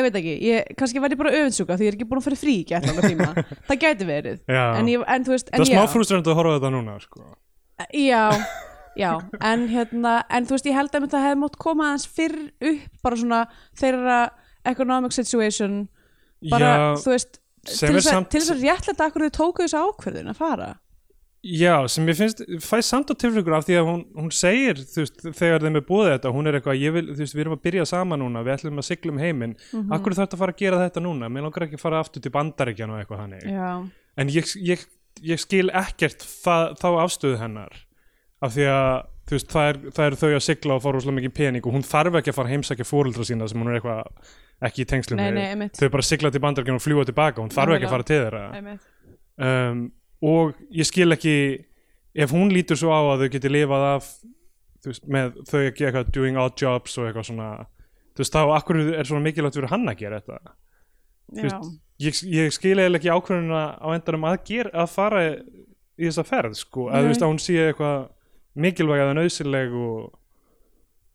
[0.00, 2.40] ég veit ekki, ég, kannski væri bara öfundsjúka því ég er ekki búin að fyrir
[2.40, 3.28] frí ekki alltaf tíma.
[3.68, 6.40] Það gæti verið, en, ég, en þú veist það en er smá já, frústrandi að
[6.40, 7.26] horfa þetta núna sko.
[7.94, 8.22] já,
[8.98, 9.10] já
[9.52, 12.38] en hérna, en þú veist, ég held að það hefði mótt koma aðeins fyrr
[12.72, 13.42] upp bara svona
[13.78, 14.20] þeirra
[14.66, 15.84] economic situation.
[16.50, 20.68] Bara, Já, þú veist til þess að réttlega akkur þau tóku þessu ákverðin að fara
[21.46, 25.02] Já, sem ég finnst, fæ samt á tilfengur af því að hún, hún segir, þú
[25.04, 27.60] veist, þegar þeim er búið þetta, hún er eitthvað, vil, þú veist, við erum að
[27.68, 29.92] byrja saman núna, við ætlum að sigla um heiminn, mm Mhm.
[29.94, 32.32] akkur þarf að fara að gera þetta núna, mér langar ekki að fara aftur til
[32.34, 33.68] bandaríkjan og eitthvað þannig, já,
[34.16, 34.86] en ég, ég,
[35.22, 37.76] ég skil ekkert það, þá afstöðu hennar,
[38.42, 41.18] af því að, þú veist, það er, það er þau að sigla og fá rosalega
[41.20, 43.78] mikið pening og hún þarf ekki að fara að heimsækja fóreldra sína sem hún er
[43.78, 44.02] eitthvað
[44.66, 47.76] ekki í tengslum nei, nei, þau bara sigla til bandaríkjan og fljúa tilbaka, hún þarf
[47.76, 48.78] ekki að fara til þeirra.
[49.36, 49.80] Um,
[50.22, 51.36] og ég skil ekki
[52.16, 54.10] ef hún lítur svo á að þau geti lifað af
[54.82, 57.48] þú veist, með þau ekki eitthvað doing odd jobs og eitthvað svona
[58.16, 60.54] þú veist, þá akkur er svona mikilvægt fyrir hann að gera þetta?
[61.36, 65.22] Þú veist, ég, ég skil eiginlega ekki ákvörðuna á endanum að, gera, að fara
[65.96, 67.10] í þessa ferð sko, að þú Nei.
[67.12, 68.06] veist að hún sé eitthvað
[68.66, 70.14] mikilvæg eða nöðsileg og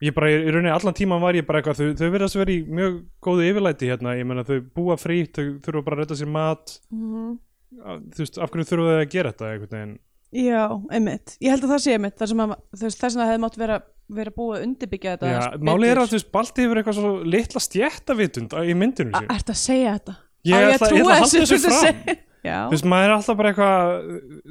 [0.01, 2.53] ég bara, í rauninni allan tíman var ég bara eitthvað, þau, þau verðast að vera
[2.57, 6.17] í mjög góðu yfirlæti hérna, ég meina þau búa frýtt, þau þurfa bara að redda
[6.21, 6.75] sér mat.
[6.93, 7.31] Mhm.
[7.31, 7.39] að-
[7.71, 9.93] þú veist, af hverju þurfa þau að gera þetta einhvern veginn?
[10.31, 10.61] Já,
[10.95, 11.33] einmitt.
[11.43, 13.77] Ég held að það sé einmitt, þar sem að þess að það hefði mátt vera,
[14.21, 17.11] vera búið að undirbyggja þetta Já, málið er að þú veist, Balti hefur eitthvað svo
[17.35, 20.15] litla stjættavitund í myndinu sín Ertu að segja þetta?
[20.47, 22.01] Ég Á ætla- ég ætla að halda þessu fram.
[22.41, 23.91] þú veist, maður er alltaf bara eitthvað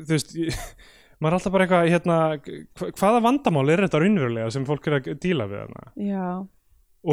[0.04, 0.60] þú veist, ég,
[1.20, 2.18] maður er alltaf bara eitthvað hérna,
[2.76, 5.88] hva- hvaða vandamál er þetta raunverulega sem fólk er að díla við þarna?
[6.10, 6.28] Já,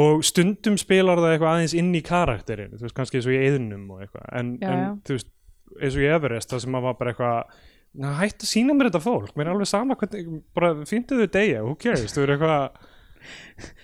[0.04, 3.40] og stundum spilar það eitthvað aðeins inn í karakterin þú veist, kannski eins og í
[3.48, 4.28] eðnum og eitthvað.
[4.36, 4.88] En, Já, en já.
[5.08, 5.30] þú veist,
[5.78, 7.58] eins og í Everest það sem maður var bara eitthvað
[7.98, 11.34] na, hætt að sína mér þetta fólk, mér er alveg sama hvernig, bara fyndu þau
[11.34, 12.14] degja, who cares?
[12.14, 12.86] Þau eru eitthvað,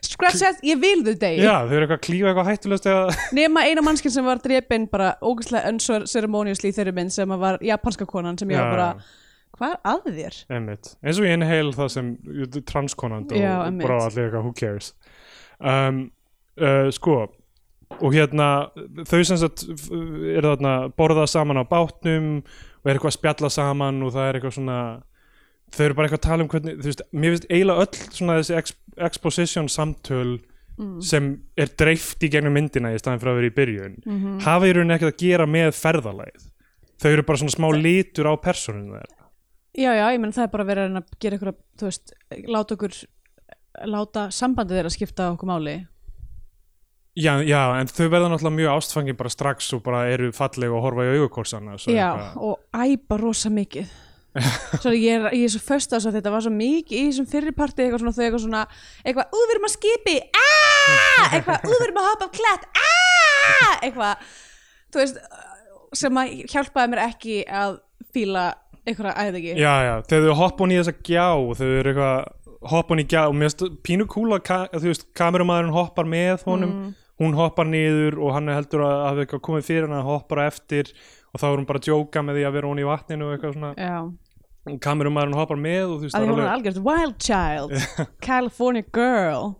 [0.05, 3.19] scratch that, ég vil þau degi já, þau eru eitthvað að klífa eitthvað hættulegt eða,
[3.41, 8.09] nema eina mannskinn sem var drepin bara ógæslega unceremoniously í þeirri mynd sem var japanska
[8.09, 8.91] konan sem ég var bara
[9.55, 10.41] hvað er að þér?
[10.57, 10.93] Einmitt.
[11.03, 12.13] eins og í Inhale það sem
[12.71, 14.93] transkonand og, bara allir eitthvað who cares?
[15.63, 16.07] Um,
[16.59, 17.25] uh, sko
[18.01, 18.49] og hérna
[19.07, 23.51] þau sem sagt f- eru þarna borða saman á bátnum og er eitthvað að spjalla
[23.51, 24.79] saman og það er eitthvað svona
[25.75, 28.39] þau eru bara eitthvað að tala um hvernig þú veist, mér finnst eiginlega öll svona
[28.41, 28.75] þessi ex
[29.11, 30.41] exposition samtöl
[30.75, 30.97] Mm.
[31.07, 31.27] sem
[31.57, 34.73] er dreift í gegnum myndina í staðin fyrir að vera í byrjun Mm hafa í
[34.75, 36.49] rauninni ekkert að gera með ferðalagið.
[36.99, 39.23] Þau eru bara svona smá litur á personinu þeirra.
[39.79, 42.13] Já, já, ég menn það er bara verið að gera ykkur þú veist,
[42.51, 42.97] láta okkur
[43.95, 45.77] láta sambandið þeirra skipta okkur máli
[47.15, 50.83] Já, já, en þau verða náttúrulega mjög ástfangin bara strax og bara eru falleg og
[50.83, 53.93] horfa í augurkorsana já, og æpa rosa mikið.
[54.83, 57.85] Svo ég er, ég er svo föst að þetta var svo mikið í þessum fyrriparti
[57.85, 58.63] eitthvað svona þau eitthvað svona
[59.05, 62.65] eitthvað, ú, við erum að skipi aaaah, eitthvað, ú, við erum að hoppa af klætt
[62.81, 64.25] aaaah, eitthvað
[64.91, 65.21] þú veist,
[66.03, 67.77] sem að hjálpaði mér ekki að
[68.11, 68.45] fíla
[68.83, 71.29] eitthvað æði ekki Já, já, þegar þau hoppa hún í þessa gjá
[71.63, 75.77] þau eru eitthvað hoppa hún í gjá og mér finnst pínu kúla þú veist, kamerumæðurinn
[75.79, 76.75] hoppar með honum
[77.23, 80.91] hún hoppar niður og hann heldur að hafa eitthvað komið fyrir hann að hoppar eftir
[81.35, 83.35] og þá er hún bara að djóka með því að vera hún í vatninu og
[83.35, 83.75] eitthvað svona.
[83.79, 84.79] Já.
[84.81, 87.75] kamerumæðurinn hoppar með og þú veist, að það er hún alveg, algjörð wild child.
[88.29, 89.55] California girl.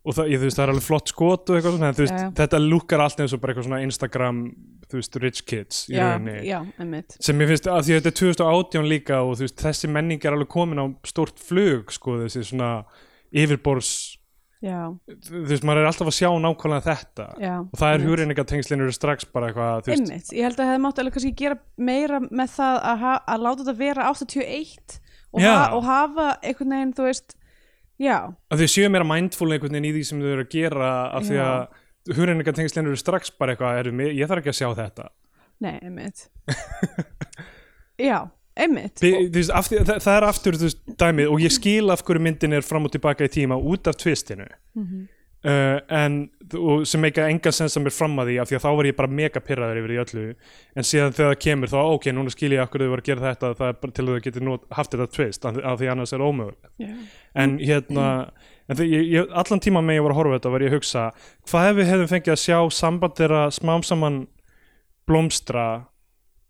[0.00, 2.28] Og það, ég, þú veist, það er alveg flott skot og eitthvað svona, veist, já.
[2.38, 4.38] þetta lukkar allt eins og bara eitthvað svona Instagram,
[4.88, 6.38] þú veist, rich kids í já, rauninni.
[6.48, 7.18] já, einmitt.
[7.20, 10.24] Sem ég finnst að því að þetta er 2018 líka og þú veist, þessi menning
[10.24, 12.70] er alveg komin á stórt flug, sko, þessi svona
[13.28, 13.92] yfirbors,
[14.64, 14.78] já,
[15.26, 17.26] þú veist, maður er alltaf að sjá nákvæmlega þetta.
[17.40, 18.08] Já, og það er einmitt.
[18.10, 21.60] hugreiningatengslinn eru strax bara eitthvað, Einmitt, ég held að það hefði mátt alveg kannski gera
[21.90, 24.98] meira með það að, að láta þetta vera 81
[25.30, 27.36] og, ha og hafa einhvern veginn, þú veist
[28.00, 28.16] já,
[28.50, 31.28] að þau séu meira mindful einhvern veginn í því sem þau eru að gera af
[31.28, 31.64] því að
[32.10, 35.10] hugreiningatengslinn eru strax bara eitthvað, ég þarf ekki að sjá þetta.
[35.60, 36.28] Nei, einmitt.
[38.00, 38.30] Já,
[38.66, 42.04] einmitt þú veist, af því, það, það er aftur veist, dæmið og ég skil af
[42.06, 45.08] hverju myndin er fram og tilbaka í tíma út af twistinu Mhm.
[45.44, 46.30] uh, en
[46.84, 48.96] sem meika engan sens að mér fram að því af því að þá var ég
[48.98, 50.24] bara mega pyrraður yfir því öllu
[50.76, 53.26] en síðan þegar það kemur þá ok, núna skil ég akkur þau voru að gera
[53.34, 56.24] þetta bara til að þau getur nú haft þetta twist af, af því annars er
[56.26, 56.90] ómögulegt Já.
[57.34, 58.06] en hérna
[58.70, 60.76] en þegar ég, ég, allan tíma með ég var að horfa þetta var ég að
[60.80, 61.06] hugsa
[61.50, 64.18] hvað ef við hefðum fengið að sjá samband þeirra smám saman
[65.08, 65.66] blómstra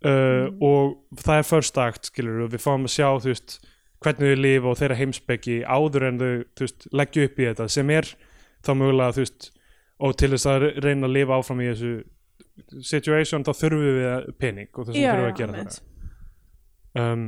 [0.04, 3.58] uh, og það er first act skilur við fáum að sjá veist
[4.00, 6.30] hvernig þau lifa og þeirra heimspeki áður en þau
[6.62, 8.08] veist leggja upp í þetta sem er
[8.64, 9.50] þá mögulega veist
[10.00, 11.92] og til þess að reyna að lifa áfram í þessu
[12.84, 15.80] situation þá þurfum við pening og þess að Já, þurfum við að gera það
[17.00, 17.26] um,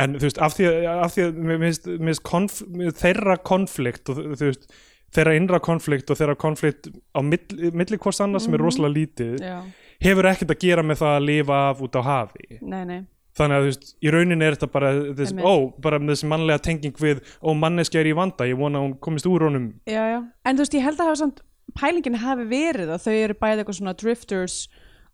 [0.00, 2.60] en þú veist af því að, af því að mér finnst konf,
[3.02, 4.70] þeirra konflikt og þú veist
[5.10, 8.66] þeirra innra konflikt og þeirra konflikt á milli, milli hvort annars sem er Mhm.
[8.68, 9.58] rosalega lítið Já,
[10.02, 12.46] hefur ekkert að gera með það að lifa af út á hafi.
[12.60, 13.00] Nei, nei.
[13.38, 16.62] Þannig að þú veist, í rauninni er þetta bara þess, ó, bara með þessi mannlega
[16.66, 19.68] tenging við ó, manneskja er í vanda, ég vona að hún komist úr honum.
[19.88, 20.18] Já, já.
[20.44, 21.42] En þú veist, ég held að hafa samt
[21.78, 24.56] pælingin hafi verið að þau eru bæði eitthvað svona drifters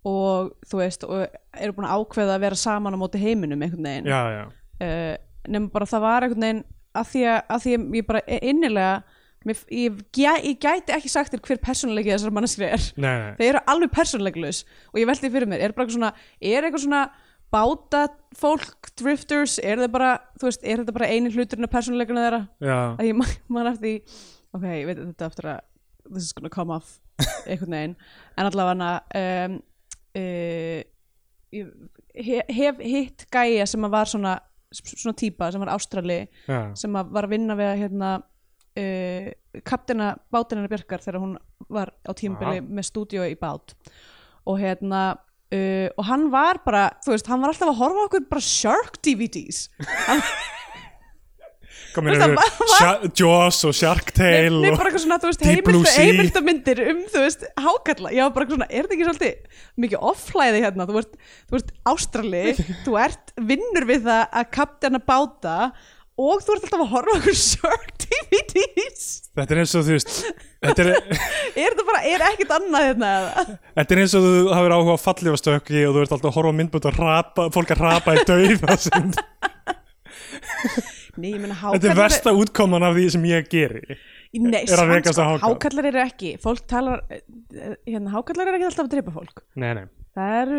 [0.07, 1.27] og þú veist, og
[1.61, 4.55] eru búin að ákveða að vera saman á móti heiminum einhvern veginn.
[4.81, 5.13] Uh,
[5.51, 6.65] nema bara það var einhvern veginn
[6.97, 8.93] að því að, að því að ég bara innilega
[9.47, 12.83] mér, ég, ég, gæti ekki sagt þér hver persónuleiki þessar manneskri er.
[12.97, 16.13] Nei, nei, þeir eru alveg persónuleiklaus og ég velti fyrir mér, er bara eitthvað svona
[16.53, 17.03] er eitthvað svona
[17.55, 18.03] báta
[18.37, 22.41] fólk, drifters, er það bara þú veist, er þetta bara eini hluturinn af persónuleikuna þeirra?
[22.67, 24.19] Já, að ég man, man eftir
[24.57, 25.63] ok, ég veit þetta eftir að
[26.11, 26.97] this is gonna come off
[27.47, 27.95] einhvern veginn.
[28.37, 28.91] En allavega
[29.23, 29.57] um,
[30.19, 30.83] uh,
[31.55, 31.71] ég
[32.17, 34.37] he- hef hitt gæja sem var svona
[34.77, 38.09] svona típa sem var ástrali já, sem var að vinna við að hérna
[38.81, 41.37] uh, kaptina bátinina Björkar þegar hún
[41.73, 42.69] var á tímabili Vá.
[42.79, 43.75] með stúdíu í bát.
[44.47, 48.29] Og hérna uh, og hann var bara, þú veist, hann var alltaf að horfa okkur
[48.31, 49.67] bara Shark DVDs
[51.97, 56.83] komin Veist var- Jaws og Shark Tale Nei, bara eitthvað svona, þú veist, heimild, heimildamindir
[56.93, 60.89] um, þú veist, hákalla Já, bara eitthvað svona, er þetta ekki svolítið mikið offlæði hérna,
[60.91, 62.45] þú ert ástrali,
[62.87, 65.57] þú ert vinnur við það að kaptana báta
[66.17, 70.13] og þú ert alltaf að horfa okkur Shark DVDs þetta er eins og þú veist
[70.65, 70.91] þetta er,
[71.67, 73.47] Er þetta bara, er ekkert annað hérna eða?
[73.81, 76.53] þetta er eins og þú hafur áhuga á fallifastökki og þú ert alltaf að horfa
[76.53, 78.25] á myndbútt og rapa, fólk að rapa í
[78.81, 79.13] sem,
[81.41, 83.99] meina þetta er hákallar versta útkoman af því sem ég geri.
[84.37, 85.45] Nei, er að á sko, hákarl.
[85.47, 86.33] hákallar eru ekki.
[86.43, 87.23] Fólk talar, eh,
[87.89, 89.41] hérna, hákallar eru ekki alltaf að drepa fólk.
[89.57, 90.53] Nei, nei, Það er,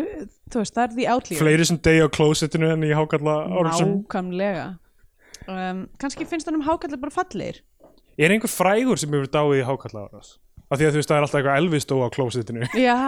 [0.52, 3.88] þú veist, það er því átlýður fleiri sem degi á klósettinu en í hákalla árásum
[3.96, 4.66] Nákvæmlega
[5.48, 7.62] um, Kannski finnst hann um hákallar bara fallegir.
[8.18, 10.36] Er einhver frægur sem hefur dáið í hákalla árás
[10.68, 12.68] af því að þú veist það er alltaf eitthvað Elvis dó á klósettinu.
[12.88, 12.98] Já,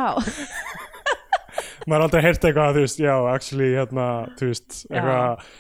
[1.89, 4.07] maður har aldrei heyrt eitthvað þú veist, já, actually, hérna,
[4.39, 5.51] þú veist eitthvað,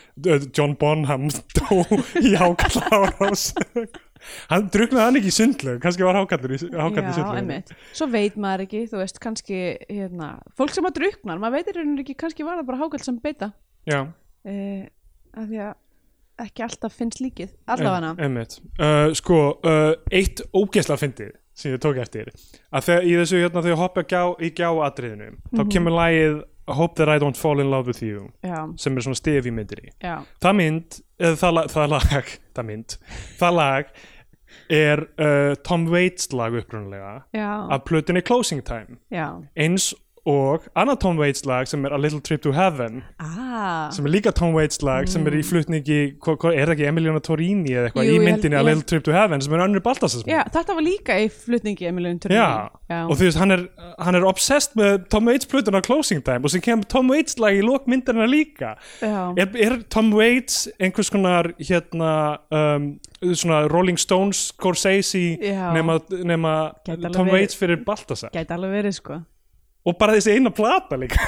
[0.56, 1.26] John Bonham
[1.58, 1.80] dó
[2.20, 3.50] í hákalla árás
[4.50, 7.60] hann druknaði hann ekki í sundlu kannski var hákallur í, sundlu
[7.96, 12.04] Svo veit maður ekki, þú veist, kannski hérna, Fólk sem að druknar, maður veitir rauninni
[12.04, 13.52] ekki Kannski var það bara hákall sem beita.
[13.88, 14.82] Já, uh,
[15.30, 15.72] Af því að
[16.44, 17.50] ekki alltaf finnst líkið.
[17.68, 18.14] Allavega.
[18.18, 18.58] einmitt.
[18.78, 22.30] Uh, sko, uh, eitt ógeðslega fyndið sem ég tók eftir
[22.72, 25.70] að þegar í þessu hérna þegar ég hoppa gjá, í gjáatriðinu þá Mhm.
[25.70, 29.16] kemur lagið Hope that I don't fall in love with you Já, sem er svona
[29.18, 29.90] stef í myndinni.
[30.00, 32.96] Já, það mynd, eða það, það lag það mynd,
[33.40, 33.84] það lag
[34.70, 38.98] er uh, Tom Waits lag upprunalega já, af plötunni Closing Time.
[39.10, 39.42] Já.
[39.56, 43.02] Eins og annað Tom Waits lag sem er A Little Trip to Heaven.
[43.18, 46.74] Ah, sem er líka Tom Waits lag sem er í flutningi hva, hva, er það
[46.74, 49.82] ekki Emiliana Torini eða eitthvað í myndinni A Little Trip to Heaven sem er önnur
[49.84, 52.68] Baltasars já, þetta var líka í flutningi Emilion Turini Já,
[53.06, 53.64] og þú veist, hann er,
[53.98, 57.56] hann er obsessed með Tom Waits plötuna Closing Time og sem kemur Tom Waits lag
[57.56, 58.74] í lók myndarina líka.
[59.00, 59.32] Já.
[59.40, 62.12] er, er Tom Waits einhvers konar hérna
[62.52, 62.92] um,
[63.32, 65.72] svona Rolling Stones Scorsese Já.
[65.74, 66.54] nema, nema
[67.10, 67.28] Tom.
[67.30, 68.32] Waits fyrir Baltasar?
[68.34, 69.20] Gæti alveg verið sko
[69.86, 71.20] og bara þessi eina plata líka.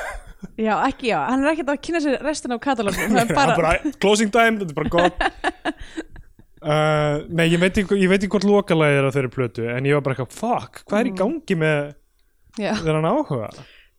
[0.59, 2.61] Já, ekki já, hann er ekkert að kynna sér restin af
[3.23, 5.23] er bara, bara, closing time, þetta er bara gott.
[6.63, 9.83] Uh, nei, ég veit ekki ég veit ekki hvort lokalæði er á þeirri plötu en
[9.89, 11.11] ég var bara eitthvað, fuck, hvað er Mm.
[11.11, 11.81] í gangi með
[12.63, 13.49] já, þennan áhuga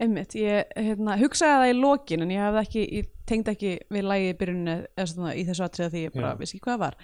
[0.04, 4.08] einmitt Ég hérna, hugsaði það í lokin en ég hafði ekki, ég tengdi ekki við
[4.10, 6.84] lagið í byrjunni eða svona í þessu atriða því ég bara vissi ekki hvað það
[6.84, 6.98] var.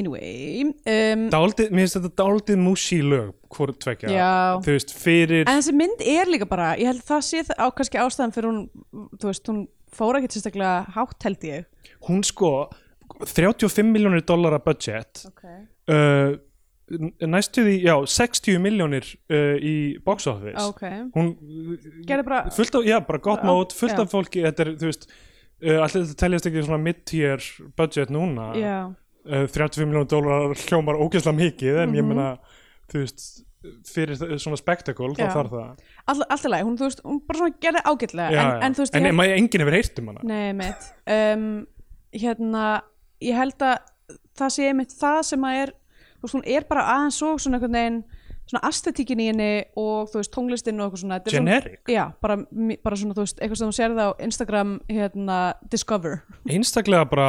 [0.00, 4.30] Anyway um, dálítið, mér finnst þetta dálítið músi lög hvort tvekja,
[4.66, 7.66] þú veist, fyrir En þessi mynd er líka bara, ég held það sé það á
[7.78, 8.62] kannski ástæðan fyrir hún,
[9.16, 11.66] þú veist, hún fór ekkert sérstaklega hátt held ég.
[12.06, 12.52] Hún sko
[13.20, 15.64] 35 miljónir dollara budget okay.
[15.90, 16.34] uh,
[16.90, 19.74] næstu því, já, 60 miljónir uh, í
[20.04, 20.56] box office.
[20.66, 20.82] Ok,
[21.14, 21.28] hún
[22.08, 24.02] gerði bara fullt af, já, bara gott Já, mót fullt já.
[24.04, 27.46] af fólki, þetta er, þú veist uh, allir þetta teljast ekki svona mid-tier
[27.78, 28.48] budget núna?
[28.56, 32.08] Uh, 35 miljónir dólar hljómar ógeðslega mikið en ég Mhm.
[32.14, 32.28] meina
[32.90, 33.28] þú veist
[33.92, 35.80] fyrir svona spektakul þá þarf það.
[36.08, 38.74] All, allt í lagi, hún, þú veist, hún bara svona gerði ágætlega já, en, en
[38.78, 40.22] þú veist, en ég held, maður enginn hefur heyrt um hana.
[40.24, 41.44] Nei, mitt um,
[42.16, 42.62] hérna,
[43.20, 43.76] ég held að
[44.40, 45.74] það sé einmitt það sem að er
[46.20, 48.02] þú veist, hún er bara aðeins svo svona einhvern veginn
[48.50, 51.18] svona astetíkin í henni og þú veist, tónlistin og eitthvað svona.
[51.20, 52.36] Þetta er svona- generic, Já, bara,
[52.82, 55.36] bara svona, þú veist, eitthvað sem þú sérði á Instagram, hérna,
[55.70, 56.22] Discover.
[56.48, 57.28] Einstaklega bara,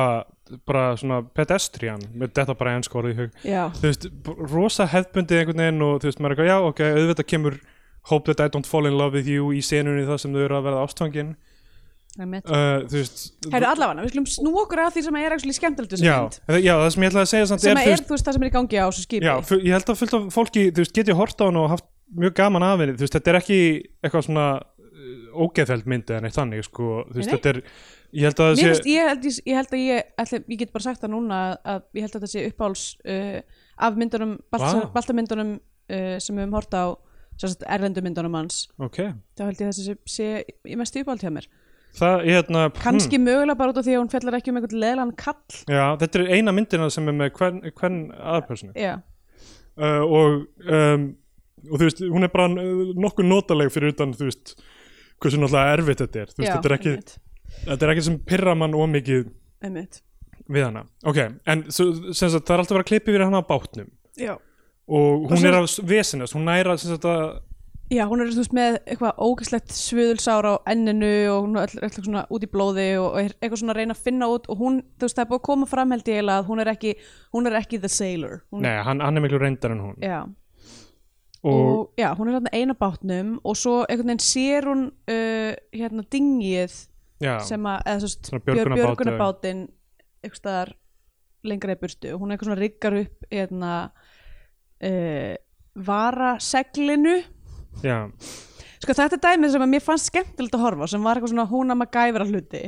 [0.66, 3.32] bara svona pedestrian með þetta bara enn skórið í hug.
[3.46, 6.58] Já, þú veist, b- rosa hefðbundið einhvern veginn og þú veist, maður er eitthvað, já,
[6.72, 7.60] ok, auðvitað kemur
[8.10, 10.56] Hope that I don't fall in love with you í senunni það sem þau eru
[10.58, 11.36] að verða ástfangin.
[11.36, 11.51] það
[12.20, 13.22] uh, þú veist
[13.54, 16.40] Herru, allavega, við skulum snú okkur að því sem er actually skemmtilegt þessa mynd.
[16.60, 18.44] já, það sem ég ætlaði að segja samt sem er, er, þú veist, það sem
[18.44, 19.30] er í gangi á þessu skipi.
[19.30, 21.88] Já, ég held að fullt af fólki, þú veist, geti hort á hann og haft
[22.22, 23.60] mjög gaman af henni, þú veist, þetta er ekki
[24.04, 27.62] eitthvað svona uh, ógeðfeld myndi en eitt þannig, sko, þú veist, þetta er
[28.12, 30.42] ég held að Mér það finnst, sé ég, held, ég, ég held að ég, ætli,
[30.52, 33.64] ég get bara sagt það núna að, að ég held að þetta sé uppáls uh,
[33.88, 36.84] af myndunum, baltamyndunum uh, sem við höfum hort á
[37.40, 38.66] sem sagt, erlendu myndunum hans.
[38.84, 39.00] Ok,
[39.40, 40.28] þá held ég þessi sé, sé
[40.68, 41.48] í mest uppáld hjá mér
[41.98, 45.16] það, hérna kannski mögulega bara út af því að hún fjallar ekki um einhvern leðlan
[45.20, 45.58] kall.
[45.68, 48.94] Já, þetta er eina myndina sem er með hvern, hvern aðarpersonu já,
[49.78, 51.10] uh, og um,
[51.70, 54.56] og þú veist, hún er bara nokkuð notaleg fyrir utan, þú veist
[55.22, 57.18] hversu náttúrulega erfitt þetta er, þú veist, já, þetta er ekki einmitt,
[57.66, 59.28] þetta er ekki sem pirra mann ómikið
[59.62, 60.02] einmitt.
[60.52, 61.20] við hana, ok,
[61.54, 63.92] en svo, sagt, það er alltaf að vera að klippi við hana á bátnum.
[64.18, 64.34] Já.
[64.92, 67.22] og hún Og er að vesinast, hún næra sem sagt að
[67.92, 71.94] já, hún er þú veist með eitthvað ógæslegt svöðulsár á enninu og hún er öll
[71.98, 74.78] svona út í blóði og, er eitthvað svona að reyna að finna út og hún,
[74.96, 76.94] þú veist, það er búið að koma fram held ég að hún er ekki,
[77.36, 78.38] hún er ekki the sailor.
[78.52, 79.98] Hún, nei, hann, hann er miklu reyndar en hún.
[80.00, 80.22] Já,
[81.42, 85.52] og, og, já, hún er þarna eina bátnum og svo einhvern veginn sér hún uh,
[85.76, 86.78] hérna dingið
[87.24, 89.66] já, sem að, eða svo Svona björgunarbát, björgunarbátin
[90.22, 90.74] eitthvað staðar
[91.44, 92.16] lengra í burtu.
[92.16, 93.76] Og hún eitthvað svona riggar upp hérna
[94.86, 95.36] uh,
[95.92, 97.20] varaseglinu
[97.86, 97.98] já,
[98.82, 101.48] sko þetta er dæmið sem að mér fannst skemmtilegt að horfa sem var eitthvað svona
[101.52, 102.64] hún að maður gæfra hluti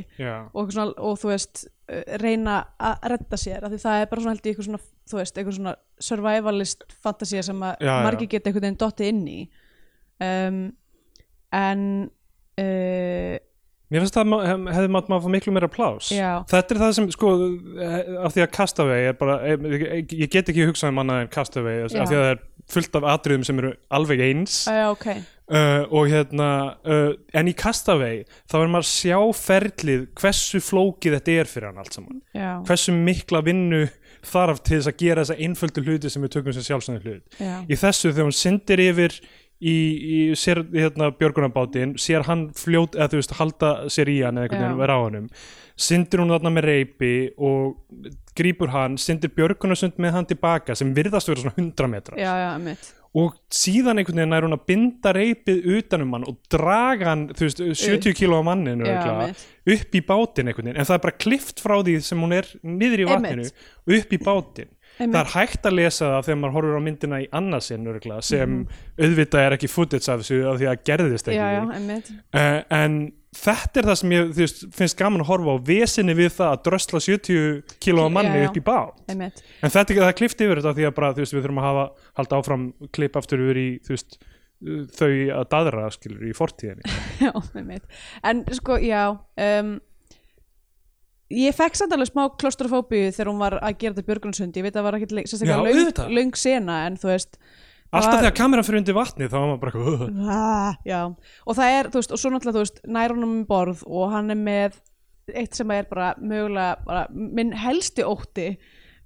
[0.54, 4.24] og, svona, og þú veist uh, reyna að redda sér af því það er bara
[4.24, 5.74] svona held ég eitthvað svona þú veist, eitthvað svona
[6.08, 9.40] survivalist fantasía sem að margir geta einhvern veginn dottið inn í.
[10.24, 10.60] Um,
[11.54, 11.82] en
[12.58, 13.34] uh,
[13.92, 16.30] Mér finnst það að hef- hefði maður fá miklu meira plás Já.
[16.50, 17.32] Þetta er það sem, sko,
[17.84, 21.20] eh, af því að Castaway er bara, eh, ég, ég get ekki hugsað um annað
[21.26, 24.64] en Castaway, af því að það er fullt af atriðum sem eru alveg eins.
[24.70, 25.08] Að, já, ok.
[25.44, 26.48] Uh, og hérna
[26.88, 31.68] uh, en í Castaway þá er maður að sjá ferlið hversu flókið þetta er fyrir
[31.68, 32.22] hann allt saman.
[32.32, 33.82] Já, hversu mikla vinnu
[34.24, 37.38] þarf til þess að gera þessa einföldu hluti sem við tökum sem sjálfsögðu hlut.
[37.68, 39.18] Í þessu þegar hún syndir yfir
[39.64, 44.40] í, í sér hérna björgunarbátinn sér hann fljót, eða þú veist halda sér í hann
[44.40, 45.30] eða einhvern veginn vera á honum.
[45.74, 51.30] Syndir hún þarna með reypi og grípur hann, syndir björgunarsund með hann tilbaka sem virðast
[51.30, 52.20] vera svona 100 metrar.
[52.20, 56.38] Já, já, mitt og síðan einhvern veginn er hún að binda reypið utanum hann og
[56.50, 60.80] draga hann þú veist, 70 kíló á mannin upp í bátinn einhvern veginn.
[60.80, 63.46] En það er bara klift frá því sem hún er niður í vatninu
[64.00, 67.28] upp í bátinn það er hægt að lesa það þegar maður horfir á myndina í
[67.32, 68.66] annarsinn sem Mhm.
[68.98, 71.38] auðvitað er ekki footage af þessu af því að gerðist ekki.
[71.38, 72.98] Já, já, uh, en
[73.34, 76.62] þetta er það sem ég veist, finnst gaman að horfa á vesinni við það að
[76.68, 79.00] drösla 70 kíló á manni Já, upp í bát.
[79.10, 81.86] Einmitt, en þetta er klift yfir þetta því að bara, veist, við þurfum að hafa
[82.20, 84.18] halda áfram klipp aftur yfir í veist,
[84.94, 86.86] þau að daðra skilur í fortíðinni.
[87.26, 87.84] Já, einmitt.
[88.22, 89.74] En sko, já um,
[91.30, 94.74] ég fekk samt alveg smá klostrofóbíu þegar hún var að gera þetta björgunarsund ég veit
[94.74, 96.12] að það var ekkert le- Já, sérstaklega auðvitað.
[96.18, 97.38] löng sena en þú veist
[97.94, 101.00] alltaf þegar kameran fyrir undir vatni þá var maður bara eitthvað, "Ugh." Ah, já,
[101.46, 104.10] og það er, þú veist, og svo náttúrulega, þú veist, nær honum um borð og
[104.10, 104.72] hann er með
[105.34, 108.48] eitt sem er bara mögulega, bara, minn helsti ótti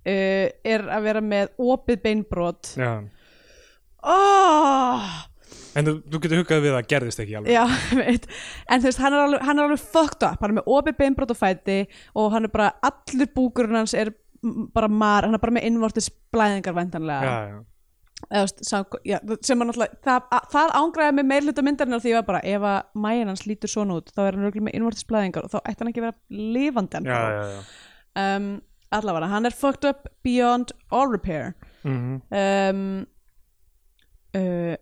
[0.09, 2.75] uh, er að vera með opið beinbrot.
[2.77, 3.05] já
[4.03, 5.28] Oh,
[5.79, 7.63] en þú, þú getur hugað við að það gerðist ekki alveg já,
[8.03, 8.29] veit,
[8.69, 10.99] en þú veist, hann er alveg, hann er alveg fucked up, hann er með opið
[11.01, 11.79] beinbrot á fæti
[12.19, 14.13] og hann er bara, allur búkurinn hans er
[14.75, 17.33] bara mar, hann er bara með innvortis blæðingar væntanlega.
[17.33, 17.59] já, já.
[18.29, 22.15] eða, veist, sam, já, sem að náttúrulega það, að, það ángraði með meirluta myndarinnar því
[22.15, 24.79] ég var bara ef að mæjan hans lítur svona út þá er hann örugglega með
[24.79, 27.03] innvortisblæðingar og þá ætti hann ekki að vera lifandi
[28.19, 28.49] um,
[28.95, 31.55] allavega, hann er fucked up beyond all repair.
[31.87, 33.07] Mm um,
[34.37, 34.77] uh,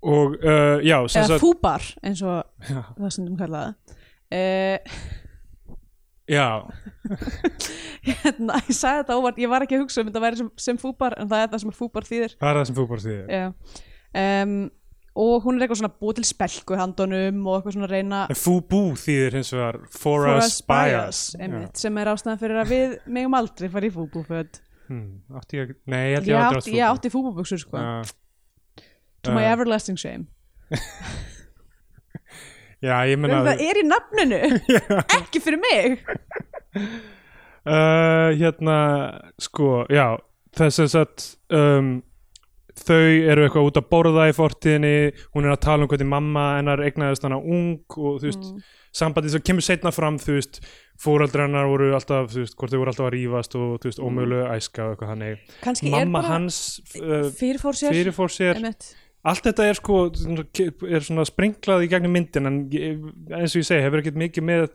[0.00, 3.96] og uh, já, eða sagt fúbar eins og já, það sem þú kallaði.
[4.30, 4.98] Uh,
[6.30, 6.46] já,
[8.08, 10.80] hérna, ég sagði þetta óvart ég var ekki að hugsa um þetta væri sem, sem
[10.80, 12.36] fúbar en það er það sem fúbar þýðir.
[12.40, 13.44] Það er það sem því Já.
[14.22, 14.54] um,
[15.20, 19.36] og hún er eitthvað svona búið til spelku handunum og eitthvað svona reyna fúbú þýðir
[19.40, 23.36] hins vegar for, for us, by us einmitt, sem er ástæðan fyrir að við megum
[23.36, 24.62] aldrei fara í fúbúföt.
[24.90, 27.78] Hmm, átti ég, nei, ég ég, ég átti, átti fúbúbuxur sko.
[27.78, 28.16] Já.
[29.22, 30.26] To my Uh, everlasting shame.
[32.80, 34.38] Já, ég meina það er í nafninu
[35.20, 36.04] ekki fyrir mig.
[37.60, 38.74] Uh, hérna,
[39.36, 40.14] sko, já
[40.56, 41.90] þess að um,
[42.80, 42.96] þau
[43.28, 44.92] eru eitthvað út að borða í fortíðinni,
[45.36, 48.62] hún er að tala um hvernig mamma hennar egnaðist hana ung og þú veist, Mm.
[48.96, 50.62] sambandið sem kemur setna fram þú veist,
[51.04, 54.00] fóreldrar hennar voru alltaf þú veist, hvort þau voru alltaf að rífast og þú veist,
[54.08, 55.54] ómögulega æska og eitthvað þannig.
[55.92, 56.62] Mamma bara hans
[56.96, 58.64] uh, fyrirfór sér fyrirfór sér.
[59.28, 63.82] Allt þetta er sko er svona sprinklað í gegnum myndin en eins og ég segi,
[63.84, 64.70] hefur ekkert mikið með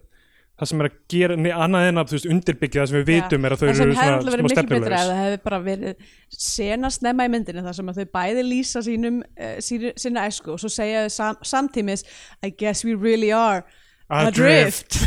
[0.56, 3.10] það sem er að gera, nei, annað en að þú veist, undirbyggja það sem við
[3.10, 5.40] vitum er að þau það eru svona smá verið miklu betra ef stefnulegs það hefði
[5.48, 6.12] bara verið
[6.46, 10.54] sena snemma í myndinu þar sem að þau bæði lýsa sínum uh, sínu, sinna æsku
[10.56, 12.06] og svo segja þau sam, samtímis
[12.40, 13.66] I guess we really are
[14.08, 15.02] adrift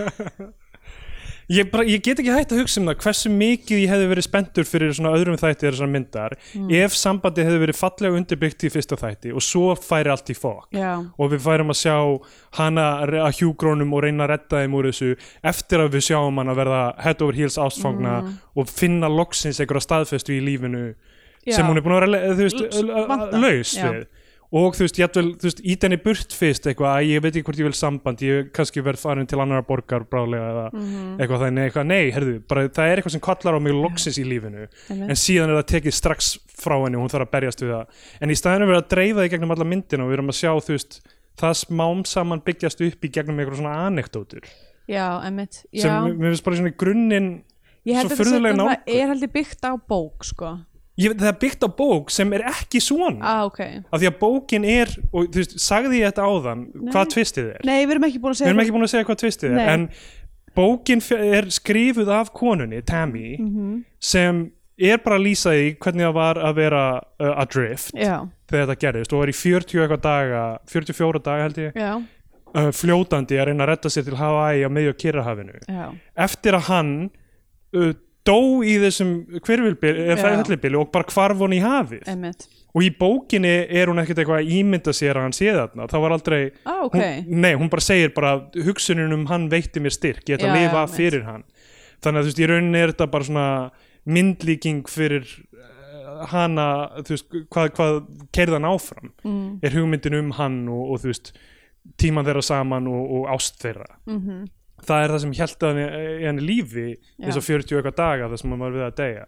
[1.48, 4.24] ég, bara, ég get ekki hægt að hugsa um það hversu mikið ég hefði verið
[4.26, 6.70] spenntur fyrir svona öðrum þætti þessar myndar Mm.
[6.74, 10.72] ef sambandi hefði verið fallega undirbyggt í fyrsta þætti og svo færi allt í fokk
[10.74, 11.96] já, og við færum að sjá
[12.58, 15.12] hana að hjúgrónum og reyna að redda þeim úr þessu
[15.44, 18.38] eftir að við sjáum hann að verða head over heels ástfangna Mm.
[18.56, 20.94] og finna loksins einhverja staðfestu í lífinu
[21.46, 21.56] Já.
[21.56, 23.38] sem hún er búin að vera þú veist, L- vanta.
[23.38, 23.86] laus Já.
[23.92, 24.06] við
[24.52, 27.44] og þú veist, jafnvel, þú veist, ít henni burt fyrst eitthvað, að ég veit ekki
[27.48, 31.16] hvort ég vil samband ég kannski verð farin til annara borgar brálega eða Mhm.
[31.18, 34.24] eitthvað þannig, eitthvað, nei, herðu bara, það er eitthvað sem kallar á mig loksins í
[34.24, 35.10] lífinu einmitt.
[35.10, 37.86] en síðan er það tekið strax frá henni og hún þarf að berjast við það
[38.20, 40.52] en í staðinu verið að dreifa því gegnum alla myndina og við erum að sjá,
[40.62, 41.00] þú veist,
[41.36, 44.42] það smám saman byggjast upp í gegnum eitthvað svona anekdótur
[44.88, 45.82] já, einmitt já.
[45.82, 47.42] sem mér finnst bara svona grunninn
[47.86, 48.78] ég held svo að nálgun.
[48.86, 50.58] er heldur byggt á bók sko.
[50.98, 53.20] Ég það er byggt á bók sem er ekki svona.
[53.20, 53.60] Ah, ok.
[53.92, 56.92] Af því að bókin er, og þú veist, sagði ég þetta áðan Nei.
[56.94, 57.60] hvað tvistið er?
[57.68, 59.62] Nei, við erum ekki búin að segja ekki búin að segja hvað tvistið Nei.
[59.66, 59.88] er en
[60.56, 61.02] bókin
[61.36, 63.84] er skrifuð af konunni, Tammy Mhm.
[64.00, 66.82] sem er bara að lýsa því hvernig það var að vera
[67.20, 71.56] uh, adrift já, þegar þetta gerðist og var í 40 eitthvað daga 44 daga held
[71.60, 75.60] ég uh, fljótandi að reyna að retta sér til Hawaii á miðju Kyrrahafinu.
[75.68, 75.86] Já.
[76.16, 76.92] Eftir að hann
[77.76, 77.92] uh,
[78.26, 82.04] dó í þessum fellibili og bara hvarf hún í hafið.
[82.10, 82.46] Einmitt.
[82.76, 85.86] Og í bókinni er hún ekkert eitthvað að ímynda sér að hann sé þarna.
[85.88, 86.96] Það var aldrei ah, ok.
[86.98, 88.34] Hún, nei, hún bara segir bara
[88.66, 90.26] hugsunin um hann veitti mér styrk.
[90.28, 91.46] Ég ætla að lifa já, af fyrir hann.
[92.04, 93.48] Þannig að þú veist, í rauninni er þetta bara svona
[94.06, 95.24] myndlíking fyrir
[95.56, 96.66] uh, hana,
[97.00, 97.96] þú veist, hvað, hvað
[98.36, 99.14] kerðan áfram?
[99.24, 101.32] Mm, er hugmyndin um hann og, og þú veist
[102.02, 103.88] tíman þeirra saman og, og ást þeirra.
[104.04, 104.44] Mm
[104.88, 105.82] það er það sem held að
[106.26, 106.86] henni, lífi
[107.18, 109.26] þess að 40 og eitthvað daga þess að maður var við að deyja.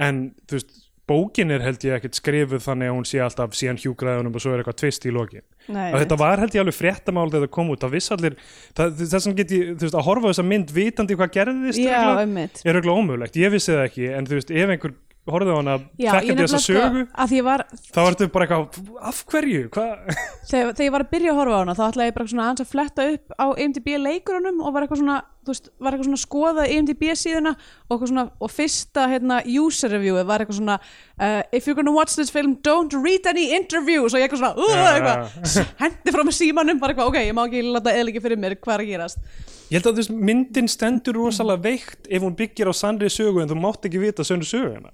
[0.00, 0.78] En þú veist,
[1.10, 4.52] bókin er held ég ekkert skrifuð þannig að hún sé alltaf síðan hjúgraðunum og svo
[4.54, 5.44] er eitthvað tvist í lokin.
[5.70, 7.82] Nei, og þetta var held ég alveg fréttamál þegar það kom út.
[7.82, 8.36] Það viss allir,
[8.78, 11.98] þess að get ég þú veist, að horfa á þessa mynd vitandi hvað gerðist já,
[11.98, 14.94] er auðvitað ómögulegt, ég vissi það ekki en þú veist, ef einhver
[15.28, 17.02] horfði á hana já, þekkjandi þessa nefnilega sögu.
[17.06, 19.66] sko, var þá ertu bara eitthvað, af hverju?
[20.50, 22.46] Þegar, þegar ég var að byrja að horfa á hana þá ætlaði ég bara svona
[22.46, 26.20] aðeins að fletta upp á IMDb leikurunum og var eitthvað svona veist, var eitthvað svona
[26.20, 27.52] skoða IMDb síðuna
[27.90, 32.16] og, svona, og fyrsta hérna, user reviewið var eitthvað svona uh, if you're gonna watch
[32.18, 34.14] this film, don't read any interviews.
[34.14, 37.64] Og ég eitthvað svona, uh, hendi frá með símanum, bara eitthvað, ok, ég má ekki
[37.68, 39.22] láta eðliki fyrir mér hvað er að gerast?
[39.70, 43.50] Ég held að veist, myndin stendur rosalega veikt ef hún byggir á sannri sögu en
[43.50, 44.90] þú mátt ekki vita sönnu söguna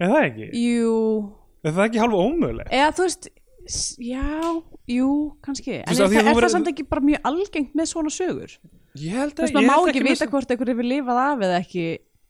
[0.00, 0.48] er það ekki?
[0.62, 0.94] Jú,
[1.64, 2.72] er það ekki halva ómögulegt?
[2.72, 3.28] eða þú veist
[4.00, 4.24] já,
[4.88, 5.08] jú,
[5.44, 7.04] kannski en veist, er, af því að það, þú er verður- það samt ekki bara
[7.08, 8.52] mjög algengt með svona sögur
[8.98, 10.88] ég held þú að veist, maður ég má held ekki með- vita hvort einhver hefur
[10.92, 11.86] lifað af eða ekki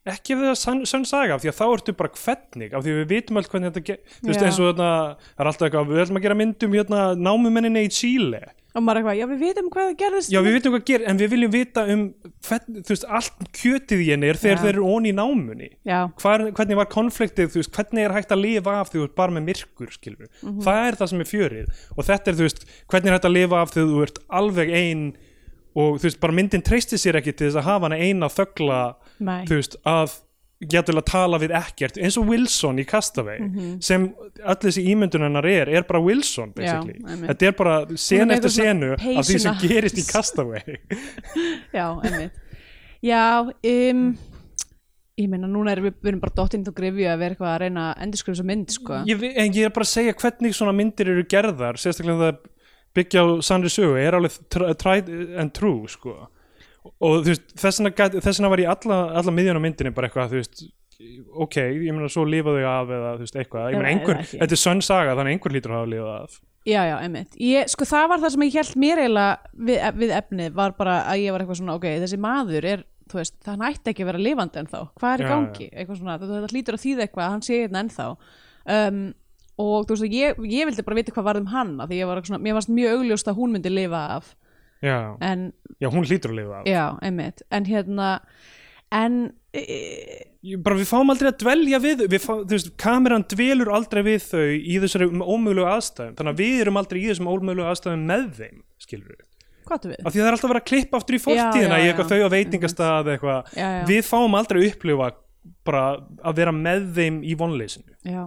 [0.09, 2.83] ekki ef það er sann, sann saga af því að þá ertu bara hvernig af
[2.85, 4.47] því að við vitum allt hvernig þetta ge- þú veist Já.
[4.49, 4.91] eins og þarna
[5.37, 8.41] það er alltaf eitthvað, við ætlum að gera myndum hérna námumenninni í Chile
[8.77, 10.31] og maður eitthvað, já við vitum hvað það gerðist.
[10.33, 12.03] Já við vitum hvað ger, en við viljum vita um
[12.49, 15.71] þú veist, allt kjötið í henni er þegar þeir eru onni í námunni.
[16.21, 19.17] Hvar, hvernig var konfliktið, þú veist, hvernig er hægt að lifa af því þú ert
[19.23, 20.61] bara með myrkur, skilur Mhm.
[20.67, 21.73] það er það sem er fjörið.
[21.97, 24.71] Og þetta er, þú veist, hvernig er hægt að lifa af því þú ert alveg
[24.75, 25.17] ein
[25.79, 28.95] og þú veist, bara myndin treysti sér ekki til þess að hafa hana eina þögla
[29.21, 29.45] nei.
[29.47, 30.17] þú veist, að
[30.59, 33.39] getur að tala við ekkert, eins og Wilson í Castaway
[33.85, 34.09] sem
[34.43, 36.97] öll þessi ímyndun hennar er, er bara Wilson basically.
[36.99, 40.81] Já, þetta er bara sen eftir senu af því sem gerist í Castaway.
[41.77, 42.43] Já, einmitt.
[43.07, 44.03] Já, um
[45.19, 47.61] ég meina, núna erum við, við erum bara dottinn til grifju að vera eitthvað að
[47.65, 48.99] reyna að endurskrifa þessa mynd sko.
[49.09, 52.43] ég, en ég er bara að segja hvernig svona myndir eru gerðar, sérstaklega það
[52.99, 56.15] byggja á sannri sögu, er alveg tr- tried and true, sko
[56.99, 57.81] og þú veist, þess
[58.39, 60.67] vegna var ég alla, alla miðjun á myndinni bara eitthvað, þú veist
[61.45, 64.57] ok, ég meina svo lifa þau af eða þú veist, eitthvað, ég meina einhver þetta
[64.57, 66.39] er sönn saga, þannig einhver lítur hafa lifað af.
[66.69, 67.37] Já, já, einmitt.
[67.41, 70.97] Ég, sko, það var það sem ég held mér eiginlega við, við efnið, var bara
[71.09, 74.11] að ég var eitthvað svona ok, þessi maður er, þú veist, það ætti ekki að
[74.11, 75.69] vera lifandi ennþá, hvað er í Já, gangi?
[75.71, 78.09] eitthvað svona, þetta, hlýtur að þýða eitthvað, að hann sé hérna ennþá.
[78.69, 79.01] Um,
[79.59, 82.21] og þú veist, ég, ég vildi bara vita hvað varð um hann því ég var
[82.27, 84.35] svona, mér varst mjög augljóst að hún myndi lifa af
[84.85, 86.67] já, en, já, hún hlýtur að lifa af.
[86.71, 87.43] Já, einmitt.
[87.51, 88.09] En hérna,
[88.95, 89.21] en
[89.53, 89.65] e,
[90.47, 94.05] Ég- bara við fáum aldrei að dvelja við við fá, þú veist, kameran dvelur aldrei
[94.07, 96.15] við þau í þessari ómögulegu aðstæðum.
[96.19, 99.25] Þannig að við erum aldrei í þessum ómögulegu aðstæðum með þeim, skilur við?
[99.69, 102.21] Af því það er alltaf verið að klippa aftur í fortíðina já, í eitthvað þau
[102.25, 103.51] á veitingastað eitthvað,
[103.91, 105.09] við fáum aldrei að upplifa
[105.69, 105.83] bara
[106.25, 107.97] að vera með þeim í vonleysinu.
[108.09, 108.23] Já,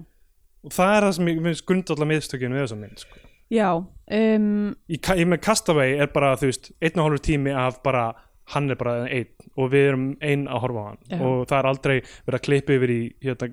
[0.62, 3.22] og það er það sem ég finnst grundallega miðstökinu við þessa mynd sko.
[3.52, 4.50] Já um,
[4.88, 8.10] í, ka- í með Castaway er bara þú veist, einn og hálfur tími af bara
[8.52, 9.30] hann er bara einn
[9.60, 10.98] og við erum einn að horfa á hann.
[11.12, 11.18] Já.
[11.24, 11.94] og það er aldrei
[12.26, 13.48] verið að klippa yfir í hérna,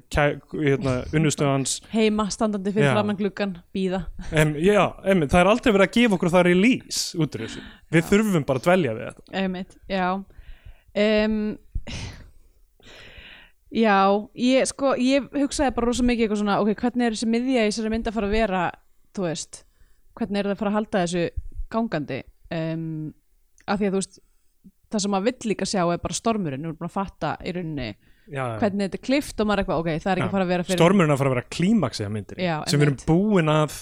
[0.65, 2.95] hérna unnustöðans heima standandi fyrir Já.
[2.97, 4.01] framann gluggan, býða
[4.33, 7.63] em, já, em, það er aldrei verið að gefa okkur það release út úr þessu.
[7.95, 9.27] Við þurfum bara að dvelja við þetta.
[9.43, 10.09] Einmitt, já.
[10.99, 11.39] Um,
[13.71, 13.97] já
[14.41, 17.71] ég sko, ég hugsaði bara rosa mikið eitthvað svona, ok, hvernig er þessi miðja í
[17.73, 18.63] þessari mynd að fara að vera,
[19.15, 19.63] þú veist
[20.19, 21.25] hvernig er það að fara að halda þessu
[21.73, 22.23] gangandi?
[22.59, 22.89] Um,
[23.69, 24.21] af því að þú veist
[24.89, 27.53] það sem maður vill líka sjá er bara stormurinn við erum búin að fatta í
[27.57, 27.89] rauninni
[28.33, 30.47] já, hvernig þetta er klift og maður er eitthvað, ok, það er ekki að fara
[30.47, 32.99] að vera fyrir stormurinn að fara að vera klímaksið að myndir Já, sem við erum
[33.09, 33.79] búin að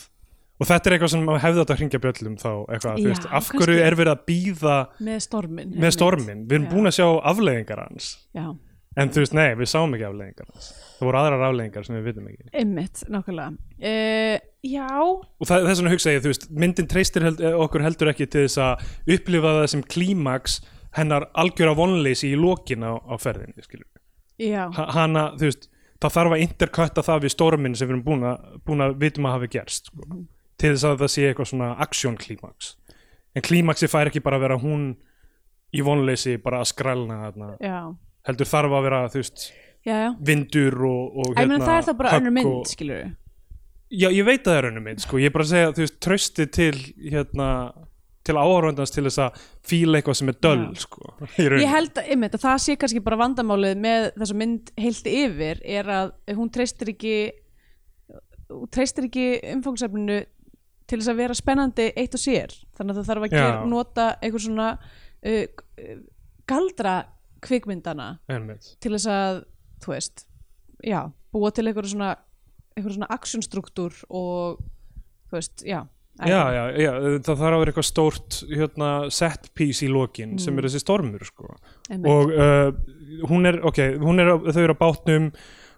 [0.57, 3.26] og þetta er eitthvað sem maður hefði átt að hringja bjöllum þá eitthvað, Já, veist,
[3.39, 4.76] af hverju er verið að býða
[5.09, 8.12] með stormin með storminn, við erum búin að sjá afleðingar hans
[8.97, 12.07] en þú veist, nei, við sáum ekki afleðingar hans það voru aðrar afleðingar sem við
[12.09, 12.47] vitum ekki.
[12.57, 13.51] Einmitt, nákvæmlega.
[13.77, 17.85] Uh, já, og það, þess vegna hugsa ég, þú veist, myndin treystir held, eh, okkur
[17.85, 18.87] heldur ekki til þess að
[19.19, 20.59] upplifa það sem klímaks
[20.97, 23.85] hennar algjöra vonleysi í lokin á, á ferðinni, skilur
[24.41, 25.69] já, Ha- hana, þú veist,
[26.01, 29.29] það þarf að interkutta það við storminn sem við erum búin að, búin að vitum
[29.29, 30.07] að hafi gerst sko.
[30.07, 30.25] Mhm.
[30.57, 32.77] til þess að það sé eitthvað svona action klímaks.
[33.37, 34.97] En klímaksi fær ekki bara að vera hún
[35.77, 37.51] í vonleysi bara að skrælna þarna.
[38.27, 39.47] Heldur þarf að vera, þú veist
[39.87, 42.70] já, já, vindur og, og ég meina hérna, það er það bara önnur mynd, og,
[42.70, 43.11] skilur við
[44.03, 45.85] já, ég veit að það er önnur mynd, sko, ég er bara að segja þú
[45.85, 46.72] veist, trösti til
[47.07, 47.51] hérna,
[48.27, 50.83] til áhörvandans til þess að fíla eitthvað sem er döll, Já.
[50.83, 51.12] sko.
[51.39, 55.61] Ég held að, einmitt, að það sé kannski bara vandamálið með þessa mynd heilt yfir
[55.79, 57.18] er að hún treystir ekki
[58.51, 60.20] hún treystir ekki umfangsefninu
[60.87, 62.55] til þess að vera spennandi eitt og sér.
[62.79, 65.97] Þannig að það þarf að gera, nota einhver svona uh, uh,
[66.47, 66.97] galdra
[67.45, 68.76] kvikmyndana Einmitt.
[68.80, 69.43] til þess að,
[69.84, 70.24] þú veist
[70.84, 72.14] já, búa til einhver svona
[72.76, 74.59] einhver svona actionstruktúr og
[75.30, 75.82] þú veist, já
[76.24, 80.55] já, já, já, það þarf að vera eitthvað stórt hérna, set piece í lokin sem
[80.55, 80.59] Mm.
[80.59, 81.57] er þessi stormur sko.
[81.91, 82.09] einmitt.
[82.09, 82.72] og uh,
[83.28, 85.32] hún er, ok, hún er þau eru á bátnum,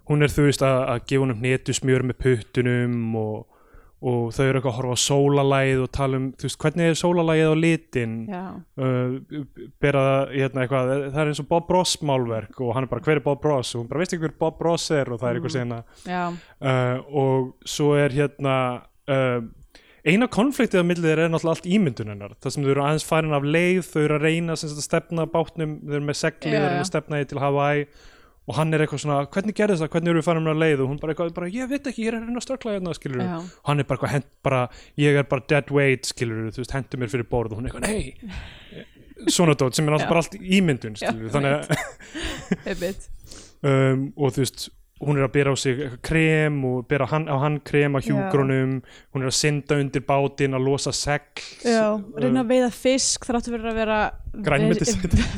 [0.08, 3.46] hún er þú veist að, að gefa hún hnetu smjör með puttunum og,
[3.98, 6.98] og þau eru eitthvað að horfa á sólalæð og tala um, þú veist, hvernig er
[7.00, 8.14] sólalæðið á litin?
[8.78, 13.02] Uh, bera hérna eitthvað, það er eins og Bob Ross málverk og hann er bara,
[13.08, 13.74] hver er Bob Ross?
[13.74, 15.10] Og hún bara, veist ekki hver Bob Ross er?
[15.10, 16.04] Og það er eitthvað mm.
[16.12, 16.24] já,
[16.62, 18.58] uh, og svo er hérna
[19.10, 19.40] uh,
[20.06, 22.36] eina konfliktið á millið er náttúrulega allt ímyndun hennar.
[22.38, 25.26] Það sem þau eru aðeins farin af leið þau eru að reyna sem að stefna
[25.32, 26.84] bátnum þau eru með segli, Já, þau eru já.
[26.84, 27.82] að stefna því til Hawaii
[28.48, 30.82] og hann er eitthvað svona, hvernig gerðist það, hvernig eru við farin af leið?
[30.84, 32.94] Og hún bara eitthvað, bara, ég veit ekki, ég er að reyna að stökla hérna,
[32.96, 33.34] skilur Já.
[33.44, 34.60] og hann er bara, eitthvað, hent, bara
[35.04, 37.52] ég er bara dead weight, skilur þú veist, hendur mér fyrir borð.
[37.52, 38.86] Og hún er eitthvað, nei.
[39.34, 41.50] Svona dót, sem er alltaf bara allt ímyndun, skilur Já, þannig
[42.72, 42.88] að
[43.68, 44.68] um, og þú veist
[44.98, 48.78] hún er að bera á sig krem og bera hann, á hann krem á hjúgrunum
[49.14, 51.44] hún er að synda undir bátinn að losa segl.
[51.62, 53.98] Já, reyna að veiða fisk þráttu fyrir að vera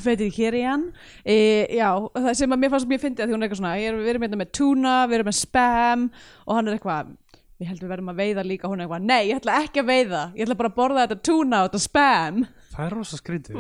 [0.04, 0.86] veitir hér í hann
[1.24, 1.36] e,
[1.76, 3.90] Já, það sem að mér fannst mjög fyndið að því hún er eitthvað svona, ég
[3.90, 6.06] er, við erum hérna með tuna við erum með spam
[6.46, 7.12] og hann er eitthvað
[7.61, 8.68] við heldum við verðum að veiða líka.
[8.70, 10.22] Hún er eitthvað, nei, ég ætla ekki að veiða.
[10.32, 12.38] Ég ætla bara að borða þetta tuna og þetta spam.
[12.70, 13.58] Það er rosa skrítið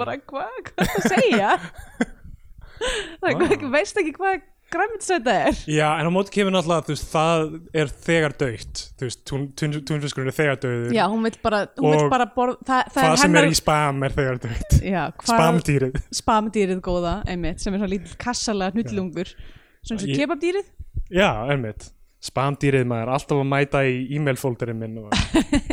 [4.70, 5.50] hvað, hvað er.
[5.50, 7.44] Að hvað já en á móti kemur náttúrulega þú veist, það
[7.82, 11.60] er þegar dögt þú veist, tún, tún, túnfiskurinn er þegar döður Já, hún vil bara,
[11.78, 14.16] hún vill Og bara borða það, það það er sem hennar er í spam er
[14.18, 16.00] þegar dögt hvað, spamdýrið.
[16.20, 19.32] spamdýrið góða einmitt, sem er svona lítill kassalega hnullungur
[19.86, 20.68] svona Ég- kebabdýrið.
[21.10, 21.90] Já, einmitt.
[22.20, 25.14] Spamdýrið maður, alltaf að mæta í e-mailfolderinn minn og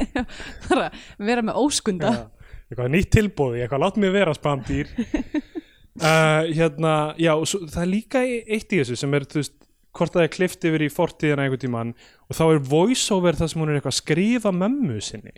[1.28, 2.12] vera með óskunda.
[2.14, 4.88] Já, eitthvað nýtt tilbúði, eitthvað látt mig vera spamdýr
[6.02, 9.58] uh, hérna, já, svo, það er líka eitt í þessu sem er, þú veist,
[9.98, 11.93] hvort það er klift yfir í fortíðina einhvern tímann
[12.28, 15.36] og þá er voiceover það sem hún er eitthvað að skrifa mömmu sinni.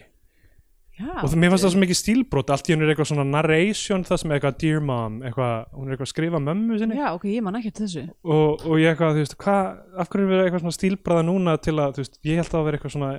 [1.00, 3.24] Já, og það, mér fannst það svo mikið stílbrot, allt í hennu er eitthvað svona
[3.30, 6.98] narration það sem er eitthvað dear mom eitthvað, hún er eitthvað að skrifa mömmu sinni.
[7.00, 8.04] Já, ok, ég man ekki eftir þessu.
[8.28, 9.70] Og, og ég eitthvað, þú veist, hvað,
[10.04, 12.80] af hverju er eitthvað svona stílbraða núna til að, þú veist, ég held að vera
[12.80, 13.14] eitthvað svona,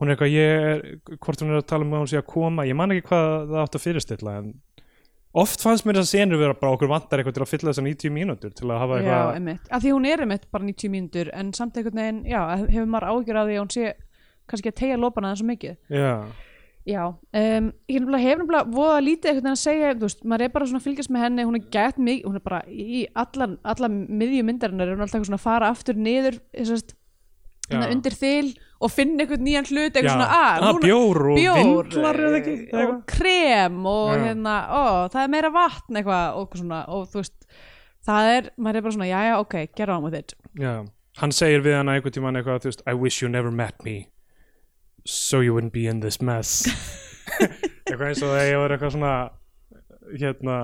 [0.00, 0.86] hún er eitthvað, ég er,
[1.18, 3.28] hvort hún er að tala um að hún sé að koma, ég man ekki hvað
[3.52, 4.50] það átt að fyrirstilla, en
[5.32, 7.86] oft fannst mér þess að senur vera bara okkur vantar eitthvað til að fylla þessar
[7.88, 10.92] 90 mínútur til að hafa Já, eitthvað, einmitt, af því hún er einmitt bara 90
[10.92, 13.92] mínútur en samt einhvern veginn, já, hefur maður ágjör að því að hún sé
[14.52, 15.76] kannski að tegja lópana það svo mikið.
[15.92, 16.14] Já,
[16.82, 20.54] Já, um, ég hef nefnilega, voða lítið einhvern veginn að segja, þú veist, maður er
[20.56, 23.52] bara svona að fylgjast með henni, hún er gett mikið, hún er bara í allan,
[23.62, 26.40] allan miðju myndarinnar er hún alltaf eitthvað svona að fara aftur niður
[27.72, 27.92] hérna Já.
[27.94, 28.50] undir þil
[28.82, 32.40] og finna einhvern nýjan hlut, eitthvað svona, að, Ah, núna- bjór og bjór vindlar eða
[32.40, 34.22] ekki eh, og krem og Já.
[34.26, 37.46] hérna, ó, það er meira vatn eitthvað og eitthvað svona, og þú veist
[38.06, 40.74] það er, maður er bara svona, já, já, ok, get on with it já.
[41.22, 44.08] hann segir við hana einhvern tímann eitthvað, þú veist, I wish you never met me
[45.04, 46.66] so you wouldn't be in this mess
[47.86, 49.14] eitthvað eins og það að vera eitthvað svona
[50.18, 50.56] hérna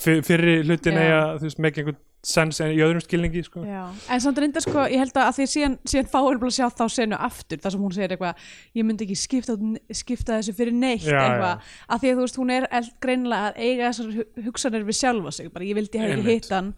[0.00, 1.00] fyr- fyrri hlutin Já.
[1.04, 3.60] eiga þú veist, með einhvern sens en í öðrum skilningi sko.
[3.68, 3.82] Já.
[4.08, 6.68] En samt reyndar sko, ég held að, að því síðan, síðan fáir bara að sjá
[6.72, 8.46] þá senu aftur þar sem hún segir eitthvað,
[8.80, 9.56] ég myndi ekki skipta,
[9.92, 13.50] skipta þessu fyrir neitt Já, eitthvað, að því að þú veist, hún er eld greinilega
[13.50, 16.32] að eiga þessar hu- hugsanir við sjálfa sig, bara ég vildi ekki Einmitt.
[16.48, 16.72] hitt hann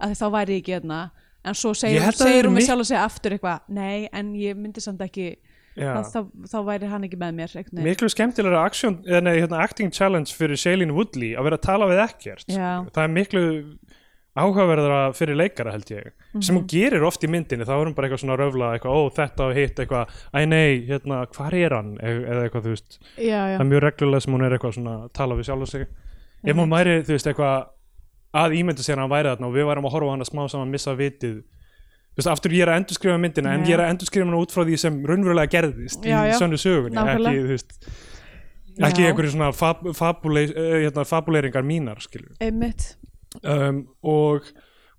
[0.00, 1.00] að því þá væri ég ekki hérna
[1.48, 5.00] en svo segir, segir hún mik- sjálfa sig aftur eitthvað, nei, en ég myndi samt
[5.00, 5.49] ekki Já.
[5.78, 10.34] Þá, þá, væri hann ekki með mér miklu skemmtilega action, eða nei, hérna, acting challenge
[10.34, 12.46] fyrir Shailene Woodley að vera að tala við ekkert.
[12.50, 12.84] Já.
[12.90, 13.44] það er miklu
[14.40, 16.12] áhugaverðara fyrir leikara held ég.
[16.40, 16.60] Sem Mhm.
[16.62, 19.40] hún gerir oft í myndinni þá er hún bara eitthvað svona röfla eitthvað, ó þetta
[19.48, 21.98] og hitt eitthvað æ nei, hérna, hvar er hann?
[22.00, 24.74] E- eða eitthvað, þú veist, Já, já, það er mjög reglulega sem hún er eitthvað
[24.78, 25.86] svona tala við sjálf sig.
[26.44, 27.66] Ef hún væri, þú veist, eitthvað
[28.32, 30.70] að ímynda sér hann væri þarna og við værum að horfa hann að smá saman
[30.70, 31.42] missa vitið
[32.10, 34.54] þú veist, aftur ég er að endurskrifa myndina en ég er að endurskrifa hana út
[34.54, 36.38] frá því sem raunverulega gerðist Já, í já.
[36.40, 37.76] sönnu sögunni ekki, þú veist
[38.80, 42.00] ekki einhverju svona fab, fabule, uh, hérna, fabuleringar mínar
[42.40, 42.94] einmitt.
[43.46, 44.46] Um, og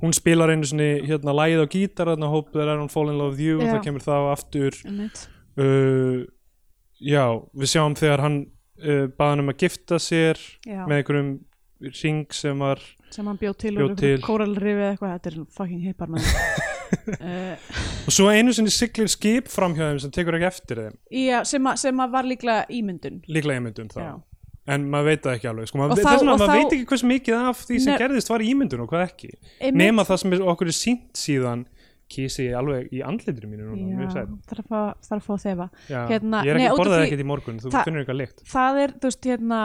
[0.01, 3.18] hún spilar einu svona hérna lægið á gítar þarna Hope That I Don't Fall In
[3.20, 3.74] Love With You og Já.
[3.76, 4.78] það kemur þá aftur.
[5.59, 6.24] Uh,
[7.01, 7.26] já,
[7.57, 8.38] við sjáum þegar hann
[8.86, 11.32] uh, baðan um að gifta sér með einhverjum
[12.03, 12.82] ring sem var
[13.16, 17.72] sem hann bjóð til Bjó og kóralrifi eða eitthvað, þetta er fucking hippar uh,
[18.07, 20.97] og svo einu sinni siglir skip fram hjá þeim sem tekur ekki eftir þeim.
[21.22, 23.22] Já, sem, að, sem að var líklega ímyndun.
[23.32, 23.99] Líklega ímyndun þá.
[24.03, 24.14] Já.
[24.72, 25.82] en maður veit það ekki alveg sko.
[25.82, 28.34] Maður, þá- þess vegna og maður þá- veit ekki hvers mikið af því sem gerðist
[28.34, 29.32] var ímyndun og hvað ekki.
[29.74, 31.66] Nema það sem okkur er sínt síðan
[32.12, 35.68] kísi alveg í andlitinu mínu núna, Já, þarf að fá, þarf að þefa.
[36.12, 38.43] Hérna, ég er ekki borðað ekkert í morgun þú finnur eitthvað lykt.
[38.51, 39.59] Það er, þú veist, hérna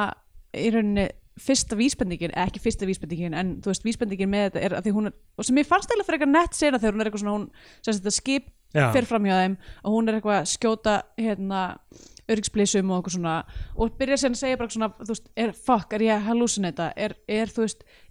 [0.55, 1.07] í rauninni
[1.41, 5.11] fyrsta vísbendingin ekki fyrsta vísbendingin, en þú veist, vísbendingin með þetta er að því hún
[5.11, 7.37] er, og sem ég fannst eða fyrir eitthvað nett sena þegar hún er eitthvað svona,
[7.37, 8.87] hún, sem þetta skip Já.
[8.95, 11.62] fer fram hjá þeim og hún er eitthvað að skjóta hérna
[12.32, 13.36] öryggsblísum og eitthvað svona
[13.76, 17.14] og byrja sér að segja bara svona, veist, er fuck, er ég að hallucinata, er,
[17.28, 17.52] er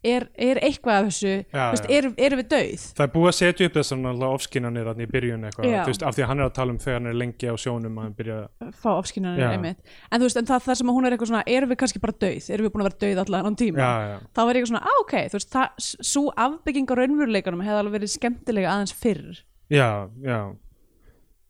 [0.05, 2.07] er, er eitthvað af þessu, Já, veist, er,
[2.39, 2.85] við dauð?
[2.97, 6.25] Það er búið að setja upp þessar náttúrulega ofskinanir í byrjun eitthvað, veist, af því
[6.25, 8.39] að hann er að tala um þegar hann er lengi á sjónum að hann byrja
[8.81, 9.49] fá ofskynanir Já.
[9.55, 9.95] einmitt.
[10.09, 12.03] En þú veist, en það, það sem að hún er eitthvað svona erum við kannski
[12.03, 13.81] bara dauð, erum við búin að vera dauð allan án tíma?
[13.81, 17.65] Já, já, þá ég eitthvað svona, á ok, þú veist það, svo afbygging á raunveruleikunum
[17.65, 19.41] hefði alveg verið skemmtilega aðeins fyrr.
[19.73, 19.89] Já,
[20.21, 20.39] já.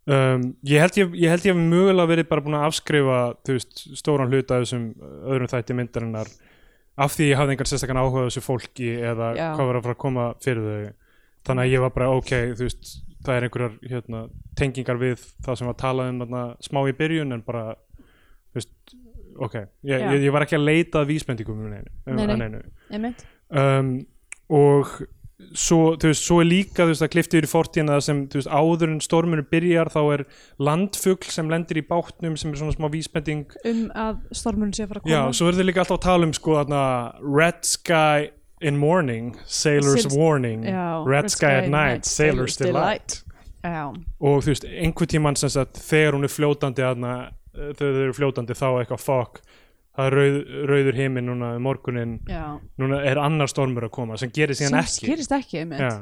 [0.06, 3.80] Um, ég held ég, ég held ég hef mögulega verið bara búin að afskrifa veist,
[3.98, 4.92] stóran hluta af þessum
[5.26, 6.30] öðrum þætti myndarinnar
[7.02, 9.48] af því ég hafði engan sérstakann áhuga þessu fólki eða Já.
[9.56, 10.94] hvað var að fara að koma fyrir þau.
[11.46, 12.32] Þannig að ég var bara ok,
[12.62, 12.92] veist
[13.26, 14.22] það er einhverjar hérna,
[14.60, 17.64] tengingar við það sem var talað um þarna, smá í byrjun en bara
[18.56, 18.72] veist,
[19.42, 19.58] ok,
[19.90, 22.62] ég, ég, ég var ekki að leita að vísbendingum um neinu,
[22.94, 23.10] um,
[23.50, 23.92] um,
[24.54, 24.94] og
[25.56, 28.40] svo, þú veist, svo er líka þú veist, að klifti yfir í fortíðina sem þú
[28.40, 30.24] veist, áður en stormunum byrjar þá er
[30.64, 33.46] landfugl sem lendir í bátnum sem er svona smá vísbending.
[33.68, 35.36] Um að stormurinn sé að fara að já, koma.
[35.40, 36.82] svo er þið líka alltaf að tala um sko þarna,
[37.36, 38.30] red sky
[38.62, 40.64] in morning sailor's Sails- warning.
[40.64, 43.22] Já, red, sky, at night, sailor's delight.
[43.64, 47.14] já, og þú veist, einhver tímann sem sagt þegar hún er fljótandi þarna,
[47.58, 49.42] eh, þegar þau eru fljótandi þá eitthvað fuck
[49.96, 50.38] það er rauð,
[50.72, 52.44] rauður heiminn núna um morgunin já
[52.82, 55.94] núna er annar stormur að koma sem gerir síðan sem ekki gerist ekki, einmitt já.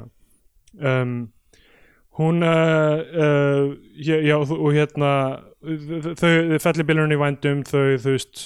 [1.02, 1.14] um,
[2.18, 5.12] hún uh, uh, já, já, og hérna
[6.18, 8.44] þau, fellibilurinn í vændum þau, þú veist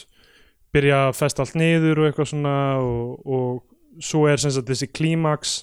[0.73, 4.91] byrja að festa allt niður og eitthvað svona og, og svo er sem sagt þessi
[4.93, 5.63] klímaks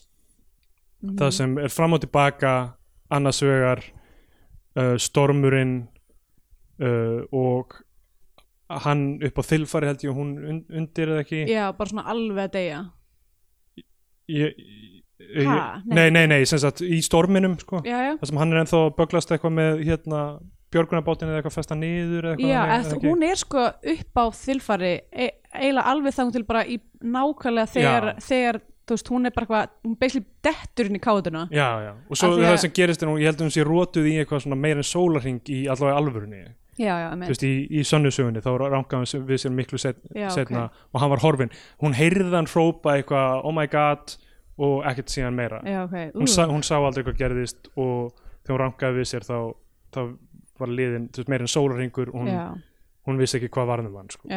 [1.05, 1.17] Mhm.
[1.19, 2.51] það sem er fram og tilbaka
[3.13, 3.81] annars vegar
[4.79, 5.88] uh, stormurinn
[6.81, 7.75] uh, og
[8.70, 11.43] hann upp á þilfari held ég og hún un, undir eða ekki?
[11.51, 12.80] Já, bara svona alveg að deyja.
[14.32, 14.91] Ég, ég,
[15.45, 15.82] Ha?
[15.86, 16.09] Nei.
[16.13, 17.80] nei, nei, sem sagt í storminum sko.
[17.86, 18.11] Já, já.
[18.20, 20.20] Það sem hann er ennþá böglast eitthvað með hérna
[20.76, 23.63] björgunarbátin eða eitthvað festa niður eitthvað Já, eð, eða hún er sko
[23.93, 26.78] upp á þilfari e eiginlega alveg þangum til bara í
[27.16, 31.45] nákvæmlega þegar, þegar þú veist, hún er bara hvað, hún basically dettur inn í káðuna.
[31.55, 33.66] Já, já, og svo það að- sem gerist er hún, ég held að hún sé
[33.66, 36.43] rótuð í eitthvað svona meira en sólarhing í allavega alvörunni
[36.76, 40.01] Já, já, þú veist, í, í sönnusögunni þá rangaði við sér miklu set,
[40.36, 44.17] setna og hann var horfin, hún heyrði hann hrópa eitthvað, oh my god
[44.59, 45.61] og ekkert síðan meira.
[45.63, 45.95] Já, ok.
[46.15, 48.11] Hún, ú, sa, hún sá aldrei hvað gerðist og
[48.43, 49.38] þegar hún rangaði við sér þá,
[49.95, 50.01] þá
[50.59, 52.61] var liðin þú veist, meir en sólarringur og hún,
[53.07, 54.30] hún vissi ekki hvað varðum hann sko.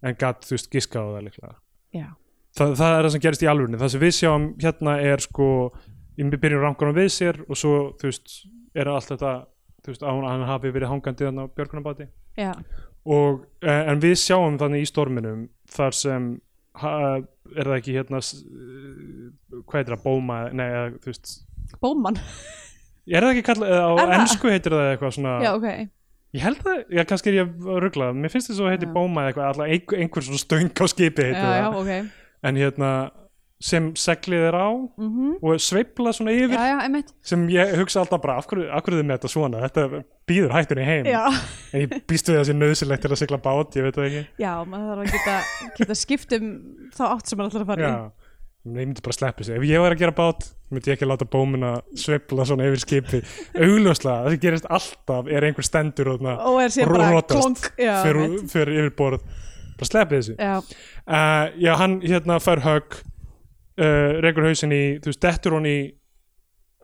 [0.00, 1.54] en gatt, þú veist, giska á það líklega.
[1.96, 2.08] Já.
[2.56, 5.48] Það, er það sem gerist í alvörinu það sem við sjáum hérna er sko
[6.18, 8.32] í byrjun rangunum við sér og svo þú veist,
[8.74, 9.34] er allt þetta
[9.80, 12.06] þú veist, að hann hafi verið hangandi þannig á björgunarbáti
[12.40, 12.52] já,
[13.04, 16.30] og, eh, en við sjáum þannig í storminum þar sem
[16.80, 16.92] ha,
[17.56, 20.68] er það ekki hérna hvað heitir það, bóma nei,
[21.00, 21.32] þú veist,
[21.82, 22.20] bóman
[23.10, 25.68] er það ekki kallað á ennsku heitir það eitthvað svona já, ok,
[26.36, 28.92] ég held það, já, kannski er ég að ruggla mér finnst þess að það heitir
[28.94, 31.80] bóma eitthvað alltaf einhver, svona stöng á skipi heitir já, já, það.
[31.80, 32.16] ok.
[32.40, 32.90] En hérna
[33.60, 36.56] sem seglið er á mhm, og sveifla svona yfir.
[36.56, 39.60] Já, já, sem ég hugsa alltaf bara af hverju, af hverju þið með þetta svona?
[39.66, 40.00] Þetta
[40.30, 41.10] býður hættunni heim.
[41.10, 41.26] Já,
[41.74, 44.08] en ég býst við að það sé nöðsilegt til að sigla bát ég veit það
[44.08, 44.22] ekki.
[44.40, 45.36] Já, maður þarf að geta,
[45.76, 46.48] geta skipt um
[46.96, 48.00] þá átt sem maður ætlar að fara í.
[48.60, 51.28] Ég myndi bara sleppa sig ef ég var að gera bát, myndi ég ekki láta
[51.28, 53.20] bómina sveifla svona yfir skipi.
[53.56, 58.50] Augljóslega, það sem gerist alltaf er einhver stendur og, og já, fyrir, einmitt.
[58.52, 59.24] fyrir yfir borð
[59.80, 60.34] bara sleppið þessu.
[60.36, 60.58] Já,
[61.08, 63.00] uh, já, hann hérna fær högg
[63.80, 65.78] uh, rekur hausinn í, þú veist, dettur hún í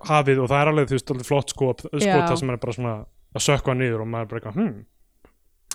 [0.07, 2.17] hafið og það er alveg, þú veist, alveg flott skot Já.
[2.29, 2.95] það sem er bara svona
[3.37, 4.75] að sökka niður og maður bara eitthvað, hm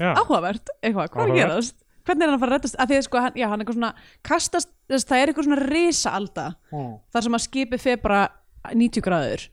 [0.02, 1.80] já, áhugavert, eitthvað, hvað er að gerast?
[2.02, 3.64] Hvernig er hann að fara að reddast, af því að sko, hann, já, hann er
[3.64, 3.92] eitthvað svona
[4.26, 6.94] kastast, þess, það er eitthvað svona risaalda Mm.
[7.14, 8.22] þar sem að skipið fer bara
[8.74, 9.44] 90 gráður.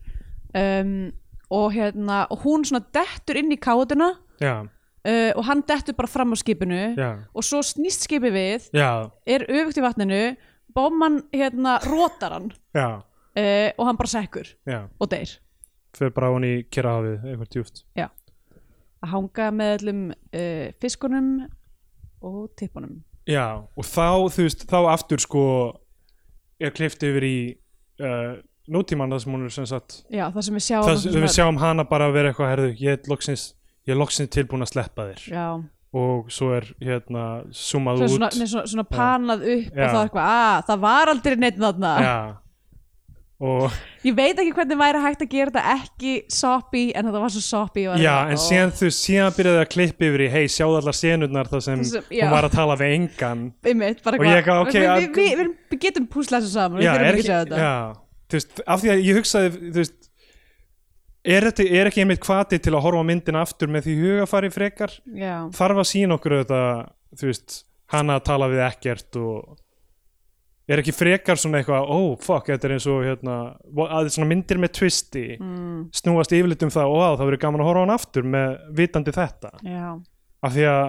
[0.57, 1.11] Um,
[1.53, 4.07] og hérna og hún svona dettur inn í káðuna
[4.41, 8.89] uh, og hann dettur bara fram á skipinu já, og svo snýst skipið við já,
[9.29, 10.21] er öfugt í vatninu
[10.79, 12.49] bóman hérna rótar hann.
[12.73, 14.55] Já, uh, og hann bara sekkur.
[14.69, 14.81] Já.
[14.99, 15.35] Og deyr.
[15.97, 17.85] Fyrir bara hún í kyrrahafið, eitthvað djúft
[19.03, 21.29] að hanga með allum uh, fiskunum
[22.25, 22.99] og tippunum.
[23.29, 25.43] Já, og þá, þú veist, þá aftur sko
[26.59, 27.37] er klift yfir í
[28.03, 31.23] uh, nútíman það sem hún er sem sagt já, það sem við sjáum það sem
[31.23, 33.45] við sjáum hana bara vera eitthvað herðu, ég er loksins,
[33.87, 35.23] ég er loksins tilbúin að sleppa þér.
[35.31, 35.45] Já,
[35.93, 38.11] og svo er hérna zoomað út.
[38.13, 39.81] svona, svona, svona panað upp Já.
[39.81, 41.95] og það er eitthvað, að það var aldrei neitt þarna.
[43.39, 43.71] Og
[44.03, 47.43] ég veit ekki hvernig væri hægt að gera þetta ekki soppy en þetta var svo
[47.45, 48.41] soppy og já, en ó.
[48.43, 52.11] síðan þú síðan byrjaði að klippa yfir í hei, sjáðu allar senurnar þar sem Það
[52.17, 52.25] já.
[52.25, 53.45] hún var að tala við engan.
[53.63, 56.89] Einmitt, Og ég eitthvað, ok, við, við, við, við, við getum púslað þessu saman við
[56.89, 57.63] já, þurfum er ekki að segja þetta.
[57.63, 60.08] já, veist, af því að ég hugsaði þú veist
[61.23, 64.51] er, þetta, er ekki einmitt hvati til að horfa á myndina aftur með því hugafari
[64.53, 64.93] frekar?
[65.15, 66.61] Já, þarf að sína okkur þetta
[67.17, 67.57] þú veist,
[67.93, 69.57] hana að tala við ekkert og
[70.69, 73.37] er ekki frekar svona eitthvað, oh fuck, þetta er eins og hérna,
[73.89, 77.63] að svona myndir með twisti mm, snúast yfirleitt um það, og á, það verður gaman
[77.63, 79.53] að horfa hann aftur með vitandi þetta.
[79.65, 79.87] Já,
[80.45, 80.83] af því að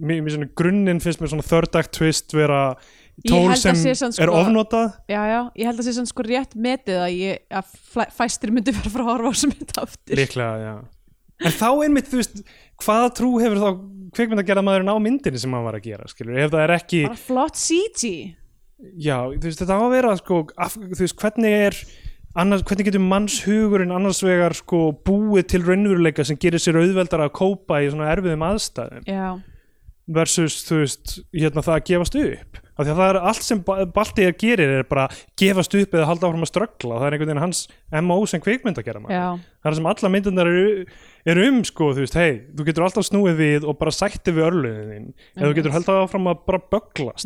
[0.00, 4.16] mér, mér svona grunninn finnst mér svona third act twist vera Ég tól sem samt
[4.20, 4.94] er sko- ofnotað.
[5.10, 8.74] Já, já ég held að sé sann sko rétt metið að, ég, að fæstir myndi
[8.76, 10.16] vera frá að horfa á þessu mynd aftur.
[10.20, 10.74] Líklega,
[11.40, 12.42] en þá einmitt, þú veist,
[12.84, 13.70] hvaða trú hefur þá
[14.16, 16.74] kveikmynd að gera maðurinn á myndinni sem hann var að gera, skilur, ef það er
[16.76, 18.10] ekki bara flott CG
[19.00, 21.78] já, þú veist, þetta á að vera sko, af, þú veist, hvernig er
[22.40, 27.32] annars, hvernig getur mannshugurinn annars vegar sko búið til raunveruleika sem gerir sér auðveldar að
[27.40, 29.06] kópa í svona erfiðum aðstæðum?
[29.10, 29.28] Já,
[30.10, 32.58] versus, þú veist, hérna það að gefast upp.
[32.80, 35.02] Af því að það er allt sem Ba- Balti gerir er bara
[35.38, 36.96] gefast upp eða halda áfram að ströggla.
[36.96, 37.60] Það er einhvern veginn hans
[38.06, 39.16] MO sem kvikmynd að gera maður
[39.60, 40.86] það er sem alla myndirnar eru,
[41.34, 44.46] eru um sko, þú veist, hei, þú getur alltaf snúið við og bara sætti við
[44.48, 45.06] örluðin þín.
[45.36, 46.62] Eða þú getur haldið áfram að bara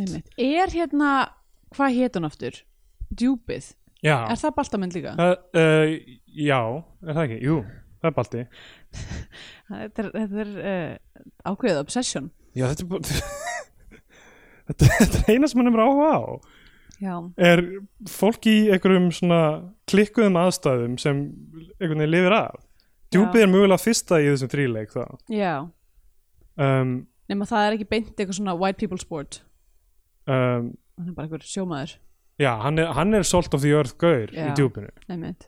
[0.03, 0.35] einmitt.
[0.51, 1.15] Er hérna,
[1.77, 2.61] hvað hétt hún aftur?
[3.15, 3.71] Djúpið,
[4.03, 5.15] já, er það baltamönd líka?
[5.21, 5.97] það, uh,
[6.35, 6.61] já
[7.07, 7.59] er það ekki, jú,
[8.03, 8.47] það er Balti.
[9.75, 11.21] Þetta er, þetta er uh,
[11.53, 13.03] ákveðið obsession já, þetta er bara
[14.69, 16.23] þetta, þetta er eina sem hann er áhuga á.
[17.05, 17.61] Já, er
[18.09, 19.41] fólk í einhverjum svona
[19.91, 21.25] klikkuðum aðstæðum sem
[21.81, 22.61] einhvern veginn lifir af?
[23.15, 25.03] Djúpið er mögulega fyrsta í þessum þríleik þá.
[25.31, 25.53] Já.
[26.59, 26.95] Um,
[27.31, 29.43] nema það er ekki beint eitthvað svona white people sport.
[30.31, 31.97] um, hann er bara einhver sjómaður.
[32.41, 34.91] Já, hann er, hann er salt of the earth gaur í djúpinu.
[35.11, 35.47] einmitt,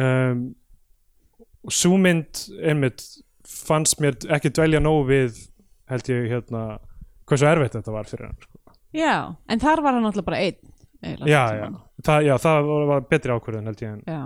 [0.00, 0.46] um,
[1.64, 3.04] og svo mynd einmitt
[3.48, 5.42] fannst mér ekki dvelja nóg við
[5.90, 6.62] held ég hérna
[7.28, 8.58] hversu erfitt þetta var fyrir hann sko.
[8.94, 9.14] já,
[9.48, 10.58] en þar var hann alltaf bara einn
[11.04, 11.68] eiginlega já, já,
[12.08, 14.20] það, já, það var- betri ákvörðun held ég en, já,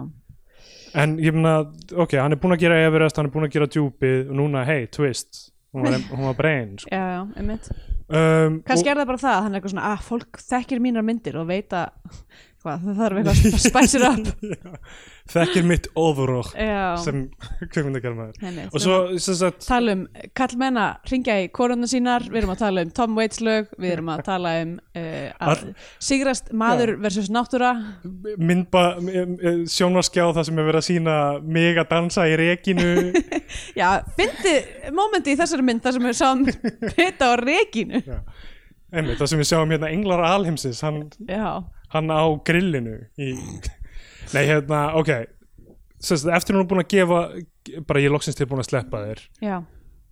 [1.03, 1.55] en ég meina,
[1.95, 4.65] ok, hann er búinn að gera Everest, hann er búinn að gera djúpið og núna,
[4.69, 6.89] hey, twist hún var, hún var brein sko.
[6.95, 7.67] já, já, einmitt
[8.09, 11.05] um, kannski er það bara það, að hann er eitthvað svona að fólk þekkir mínar
[11.05, 12.15] myndir og veit að
[12.69, 14.29] eitthvað, það þarf eitthvað að spæsir upp
[15.33, 15.87] þekkir mitt
[16.57, 17.19] já, sem
[17.73, 18.73] kveikmyndagermaður Einmitt.
[18.73, 20.05] og svo sem sagt tala um
[20.37, 24.12] kallmenna ringja í korunna sínar, við erum að tala um Tom Waits lög, við erum
[24.14, 25.75] að tala um uh, að All-
[26.09, 27.75] sigrast maður versus náttúra.
[28.41, 28.85] Myndba
[29.69, 32.93] sjónvarskjá það sem er verið að sína mig að dansa í rekinu.
[33.81, 34.55] Já, fyndi
[34.97, 36.47] momenti í þessari mynd þar sem við sáum
[36.97, 38.03] Peta á rekinu.
[38.89, 41.61] Einmitt, það sem við sjáum hérna Englar Alheimsins hann, já,
[41.95, 43.32] hann á grillinu í...
[44.34, 45.11] nei hérna, ok.
[45.99, 47.22] Sest, eftir hún er búin að gefa
[47.89, 49.24] bara ég loksins tilbúin að sleppa þér.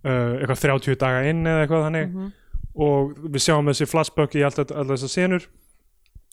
[0.07, 2.11] Uh, eitthvað 30 daga inn eða eitthvað þannig.
[2.11, 2.35] Mhm.
[2.77, 5.47] og við sjáum þessi flashback í allt, allt þessar senur.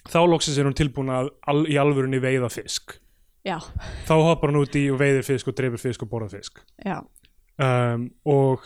[0.05, 2.99] Þá loksins er hún tilbúin að al, í alvörunni veiða fisk.
[3.45, 3.57] Já,
[4.09, 6.61] þá hoppar hún út í og veiðir fisk og dreifir fisk og borðar fisk.
[7.61, 8.65] Um, og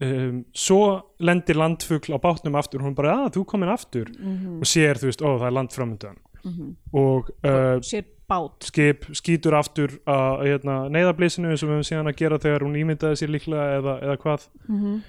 [0.00, 0.80] um, svo
[1.20, 4.58] lendir landfugl á bátnum aftur og hún bara, að þú komin aftur Mhm.
[4.60, 6.76] og sér, þú veist, ó það er land framöndan Mhm.
[6.92, 12.16] og uh, sér bát skip skýtur aftur að hérna, neyðablísinu sem við höfum síðan að
[12.16, 15.02] gera þegar hún ímyndaði sér líklega eða, eða hvað Mhm.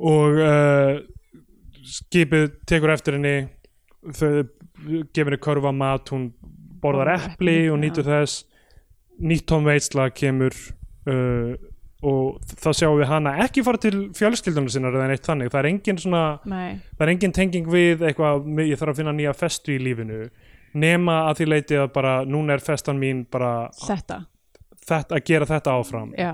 [0.00, 1.00] og uh,
[1.84, 3.48] skipið tekur eftir henni
[4.12, 4.48] þau
[5.14, 6.32] gefur henni körfa mat hún
[6.82, 8.44] borðar epli, og nýtur þess
[9.20, 10.52] nýtt Tom Veitsla kemur
[11.06, 11.54] uh,
[12.04, 15.68] og þá sjáum við hana ekki fara til fjölskyldunum sinnar eða neitt þannig, það er
[15.70, 19.74] engin svona nei, það er engin tenging við eitthvað ég þarf að finna nýja festu
[19.76, 20.26] í lífinu.
[20.74, 24.24] Nema að því leiti að bara núna er festan mín bara þetta.
[24.82, 26.14] þetta, að gera þetta áfram.
[26.18, 26.32] Já,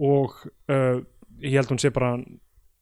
[0.00, 0.36] og
[0.72, 1.02] uh,
[1.42, 2.14] ég held hún sé bara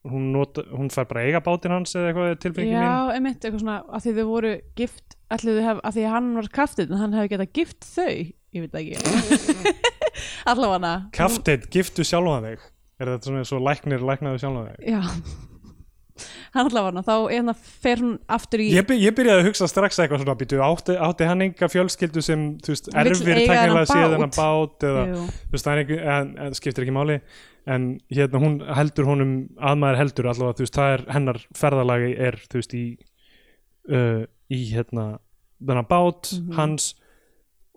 [0.07, 3.62] hún, nota, hún fær bara eiga bátinn hans eða eitthvað tilfinningin mín já, einmitt eitthvað
[3.64, 7.03] svona að því þau voru gift allir þau hef, að því hann var kaftið en
[7.03, 9.75] hann hefði getað gift þau ég veit það ekki
[10.47, 12.64] allavega Kafteinn, giftu sjálfan þig
[13.01, 15.03] er þetta svona svo læknir læknaðu sjálfan þig já
[16.57, 19.99] hann allavega þá hérna fer hún aftur í ég, by- ég byrjaði að hugsa strax
[20.01, 24.39] eitthvað svona býtu, átti, átti hann enga fjölskyldu sem þú veist, erfir teknilega þennan séð
[24.39, 24.87] bát.
[24.89, 25.27] eða Jú.
[25.27, 27.19] þú veist, það er ekki, en, en skiptir ekki máli
[27.67, 32.11] en hérna hún heldur honum að maður heldur allavega, þú veist, það er hennar ferðalagi
[32.31, 32.85] er, þú veist, í
[33.93, 34.23] uh,
[34.57, 35.07] í hérna
[35.61, 36.53] þennan bát Mhm.
[36.57, 36.95] hans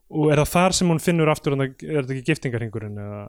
[0.10, 3.22] og er það þar sem hún finnur aftur er þetta ekki giftingarhingurinn eða,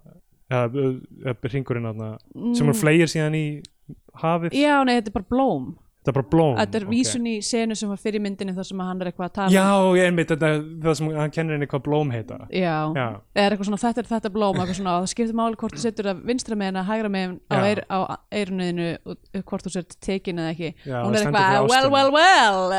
[0.50, 0.86] eða,
[1.26, 2.10] eða hringurinn þarna,
[2.56, 3.44] sem hún Mm, fleir síðan í
[4.22, 5.70] hafið, já, nei, þetta er bara blóm.
[6.00, 6.90] Þetta er bara blóm þetta er ok.
[6.94, 9.50] vísun í senu sem var fyrir myndinni þar sem hann er eitthvað að tala.
[9.52, 9.66] Já,
[9.98, 12.38] ég einmitt, þetta er það sem hann kennir henni hvað blóm heita.
[12.48, 12.76] Já.
[12.96, 13.04] já,
[13.36, 16.08] er eitthvað svona þetta er þetta blóm eitthvað svona, það skiptir máli hvort þú setur
[16.08, 17.98] það vinstra megin að hægra megin á, eir, á
[18.32, 18.88] eirunniðinu
[19.44, 20.72] hvort þú setur tekin eða ekki.
[20.88, 22.74] Já, hún er eitthvað, well, well, well.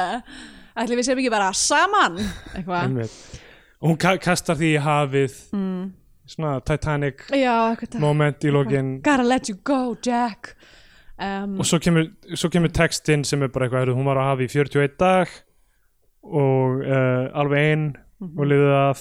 [0.82, 2.18] Ætli við séum ekki bara saman
[2.58, 3.06] eitthvað
[3.82, 5.40] og hún ka kastar því í hafið.
[5.54, 5.92] Mm.
[6.32, 9.02] svona Titanic já, moment í lokin.
[9.04, 10.54] Gotta let you go, Jack.
[11.20, 14.46] Um, og svo kemur, svo kemur textinn sem er bara eitthvað, hún var að hafa
[14.46, 15.28] í 41 dag
[16.24, 17.84] og uh, alveg ein
[18.22, 18.38] Mhm.
[18.38, 19.00] og liðið að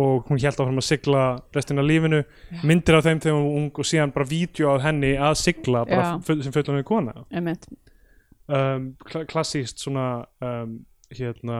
[0.00, 1.22] og hún held áfram að sigla
[1.54, 2.20] restina af lífinu.
[2.62, 5.84] Myndir af þeim þegar hún var ung og síðan bara vídeo af henni að sigla
[5.84, 6.42] bara Já.
[6.44, 7.14] sem fullum við kona
[8.48, 10.78] um, kla klassíst svona um,
[11.10, 11.56] hérna,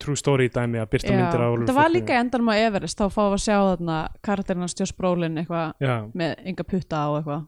[0.00, 3.34] true story dæmi að byrta myndir alvöru það var líka endanum á Everest þá fáum
[3.34, 5.84] við að sjá þarna karakterinn hans Josh Brolin eitthvað
[6.16, 7.44] með enga putta á eitthvað.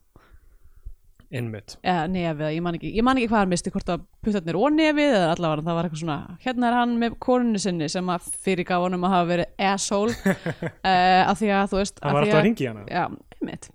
[1.28, 4.56] Innmitt eða nefið, ég man ekki, ég man ekki hvað hann misti hvort að puttarnir
[4.56, 8.12] og nefið eða allavega það var eitthvað svona, hérna er hann með konunni sinni sem
[8.14, 12.28] að fyrirgaf honum að hafa verið asshole uh, af því að þú veist hann var
[12.28, 13.02] alltaf að já,
[13.36, 13.68] einmitt,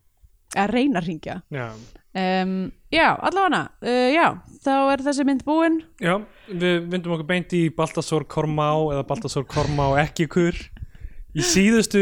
[0.64, 1.68] að reyna að ringja já,
[2.14, 2.56] um,
[2.94, 4.28] já, allavega uh, já,
[4.64, 5.82] þá er þessi mynd búin.
[6.04, 10.58] Já við vindum okkur beint í Baltasar Kormá eða Baltasar Kormá ekki kur
[11.34, 12.02] í síðustu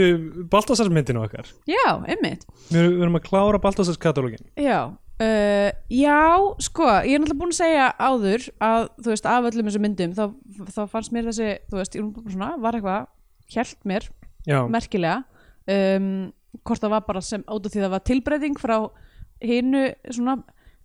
[0.52, 1.48] Baltasar myndinu okkar.
[1.70, 2.44] Já, einmitt.
[2.72, 6.20] Við, við erum að klára Baltasars katalógin Já, uh, já,
[6.66, 10.18] sko, ég er náttúrulega búin að segja áður að, þú veist, af öllum þessum myndum
[10.18, 10.26] þá,
[10.74, 13.08] þá fannst mér þessi, þú veist, ég svona, var eitthvað,
[13.52, 14.10] hjælt mér,
[14.48, 16.12] já, merkilega, um,
[16.68, 18.78] hvort það var bara sem, út af því það var tilbreyting frá
[19.42, 20.38] hinu, svona,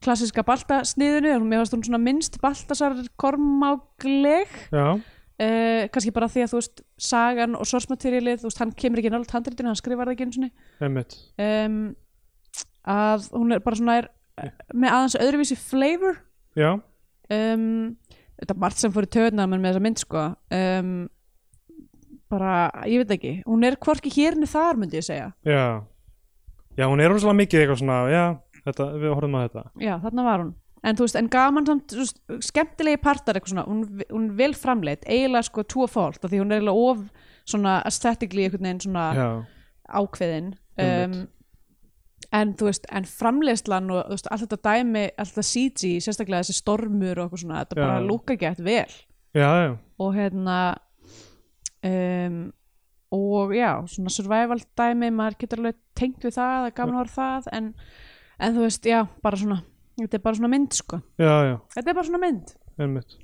[0.04, 6.52] klassiska baltasniðinu, mér fannst hún svona minnst baltasar kormágleg, já, uh, kannski bara því að,
[6.52, 10.16] þú veist, sagan og sorsmaterialið, þú veist, hann kemur ekki náttúrulega handritinu, hann skrifar það
[10.16, 11.16] ekki sinni, einmitt.
[11.40, 11.80] Um,
[12.86, 14.10] að hún er bara svona er
[14.76, 16.20] með aðeins öðruvísi flavor.
[16.56, 17.66] Já, um,
[18.36, 20.24] þetta er margt sem fór í töðna með þessa mynd sko.
[20.54, 20.96] Um,
[22.32, 22.54] bara,
[22.90, 23.34] ég veit ekki.
[23.46, 25.30] Hún er hvorki hérni þar myndi ég segja.
[25.46, 25.84] Já.
[26.76, 28.24] Já, hún er rosalega mikið eitthvað svona já,
[28.66, 29.64] þetta, við horfum að þetta.
[29.82, 30.54] Já, þarna var hún.
[30.86, 35.48] En veist, en gaman samt, veist, skemmtilegi partar eitthvað svona, hún, hún vel framleitt eiginlega
[35.48, 37.00] sko af því hún er eiginlega of
[37.46, 39.26] svona aesthetically einhvern veginn svona já,
[39.98, 40.52] ákveðin.
[40.76, 41.16] Um,
[42.34, 46.60] en þú veist, en framleiðslan og veist, allt þetta dæmi, allt þetta CG sérstaklega þessi
[46.60, 47.82] stormur og eitthvað svona þetta Já.
[47.84, 48.98] bara lúka gett vel.
[49.36, 50.58] Já, já, og hérna
[51.84, 52.38] um,
[53.16, 57.02] og já, svona survival dæmi maður getur alveg tengt við það það er gaman að
[57.02, 57.68] vera það en,
[58.40, 59.62] en þú veist, já, bara svona
[60.00, 61.00] þetta er bara svona mynd sko.
[61.20, 62.54] Já, já, þetta er bara svona mynd.
[62.76, 63.18] Einmitt.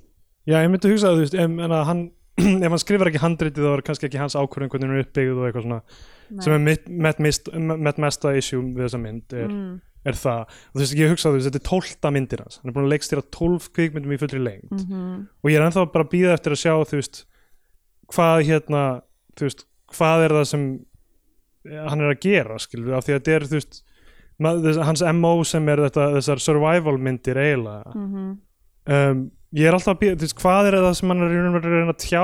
[0.49, 2.03] Já, ég myndi hugsa að þú veist em, en að hann,
[2.65, 5.39] ef hann skrifar ekki handritið þá er kannski ekki hans ákvörðin hvernig hún er uppbyggð
[5.39, 6.43] og eitthvað svona Nei.
[6.43, 9.75] sem er mitt, met, mist, met mesta issue við þessa mynd er, mm,
[10.09, 10.55] er það.
[10.71, 12.59] Og þú veist, ég hugsa að þú veist, þetta er tólta myndir hans.
[12.61, 14.73] Hann er búin að leikstýra tólf kvikmyndum í fullri lengd.
[14.81, 17.23] Mm og ég er ennþá bara að býða eftir að sjá þú veist,
[18.09, 18.83] hvað hérna
[19.37, 20.67] þú veist, hvað er það sem
[21.63, 23.83] hann er að gera, skilur af því að þetta er, þú veist
[24.41, 27.93] hans MO sem er þetta, þessar survival myndir eiginlega.
[27.93, 28.33] Mm
[28.83, 31.67] um, ég er alltaf að býða, þú veist, hvað er það sem hann er að
[31.69, 32.23] reyna að tjá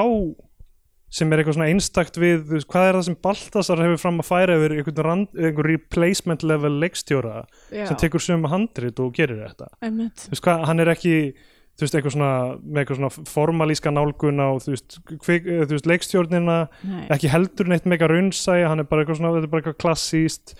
[1.09, 4.27] sem er eitthvað svona einstakt við veist, hvað er það sem Baltasar hefur fram að
[4.27, 7.39] færa yfir einhvern, einhvern replacement level leikstjóra
[7.73, 9.71] já, sem tekur sömu handrit og gerir þetta.
[10.29, 11.15] Veist hvað, hann er ekki
[11.79, 14.49] veist, eitthvað svona, með eitthvað svona formalíska nálgun á,
[15.23, 17.05] kvik, eh, leikstjórnina, Nei.
[17.15, 20.55] ekki heldur neitt mega raunsæ, hann er bara eitthvað svona, þetta er bara eitthvað klassíst,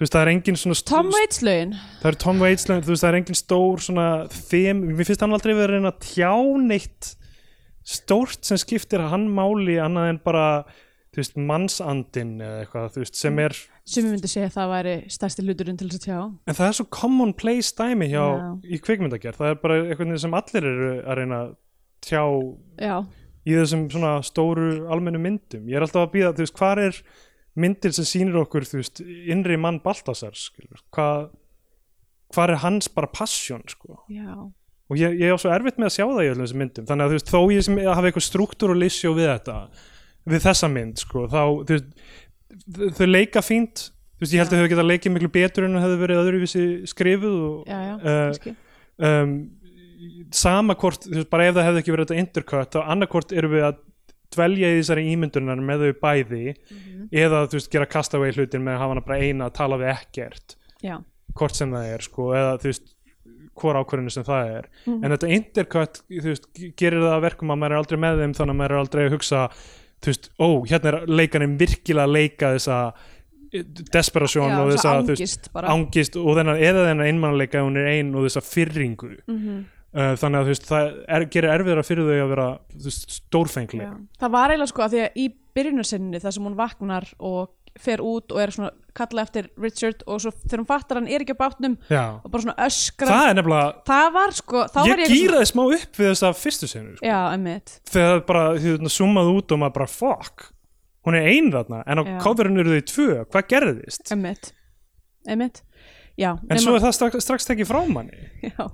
[0.00, 1.72] þú veist, það er engin svona Tom Waits lögin.
[2.00, 5.24] það er Tom Waits, lögin, þú veist, það er engin stór svona þem, mér finnst
[5.26, 6.32] hann aldrei verið að reyna að tjá
[6.64, 7.10] neitt
[7.90, 10.44] stórt sem skiptir hann máli annað en bara,
[11.12, 13.56] þú veist, mannsandin eða eitthvað, þú veist, sem er
[13.90, 16.18] sem ég myndi segja að það væri stærsti hluturinn til þess að tjá.
[16.46, 18.50] En það er svo commonplace dæmi hjá, Já.
[18.70, 21.50] í kvikmyndagerð, það er bara eitthvað sem allir eru að reyna að
[22.06, 22.22] tjá
[22.80, 22.94] já,
[23.50, 25.66] í þessum svona stóru almennu myndum.
[25.68, 27.00] Ég er alltaf að býða, þú veist, hvað er
[27.58, 30.36] myndir sem sýnir okkur, þú veist innri mann Baltasar,
[30.94, 31.30] hvað
[32.30, 33.96] hvað er hans bara passion, sko?
[34.12, 34.36] Já.
[34.90, 36.86] Og ég, ég á svo erfitt með að sjá það í öllum þessum myndum.
[36.86, 39.56] Þannig að þú veist, þó ég sem hafa eitthvað struktúr og lissjó við þetta,
[40.30, 44.62] við þessa mynd sko, þá, þú veist þau- leika fínt, þú veist, ég held að
[44.62, 48.54] þau geta leikið miklu betur en þau hefðu verið öðruvísi skrifuð og já, já, kannski.
[49.10, 49.34] um,
[50.30, 53.54] sama hvort, þú veist, bara ef það hefði ekki verið þetta intercut, þá annarkvort erum
[53.58, 53.80] við að
[54.34, 57.08] dvelja í þessari ímyndunar með þau bæði Mhm.
[57.12, 59.90] eða þú veist, gera castaway hlutin með að hafa hana bara eina að tala við
[59.96, 60.96] ekkert já,
[61.34, 62.94] hvort sem það er, sko, eða þú veist
[63.60, 65.04] hvor ákvörðinu sem það er Mhm.
[65.04, 68.54] en þetta intercut, veist, gerir það að verkum að maður er aldrei með þeim þannig
[68.54, 69.50] að maður er aldrei að hugsa
[70.00, 72.92] þú veist, ó, hérna er leikarinn virkilega að leika þessa
[73.52, 78.14] eh, desperasjón og þessa, þú veist, ángist og þennan, eða þennan einmannleika hún er ein
[78.14, 79.58] og þessa fyrringu Mhm.
[79.58, 83.16] uh, þannig að þú veist, það er, gerir erfiðara fyrir þau að vera þú veist,
[83.16, 83.94] stórfengli Já.
[84.22, 85.24] það var eiginlega sko að því að í
[85.58, 90.20] byrjunarsinni þar sem hún vaknar og fer út og er svona kalla eftir Richard og
[90.22, 92.04] svo þegar hún fattar hann er ekki á bátnum Já.
[92.18, 95.50] og bara svona öskra það er nefnilega það var sko þá var ég ég gýraði
[95.50, 97.12] smá upp við þessa fyrstu senu sko.
[97.92, 100.48] þegar það bara hérna, summað út og maður bara fuck
[101.06, 102.16] hún er ein þarna en á Já.
[102.24, 104.52] coverinu eru þau tvö, hvað gerðist emmitt
[105.28, 105.62] emmitt
[106.18, 108.18] já, en svo er það strax, strax tekið frá manni
[108.50, 108.66] já.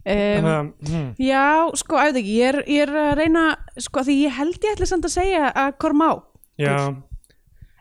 [0.00, 1.42] Um, að, hm, já,
[1.76, 3.42] sko, ég veit ekki ég ég er að reyna,
[3.84, 6.08] sko, því ég held ég ætla samt að segja að Kormá
[6.56, 6.76] já,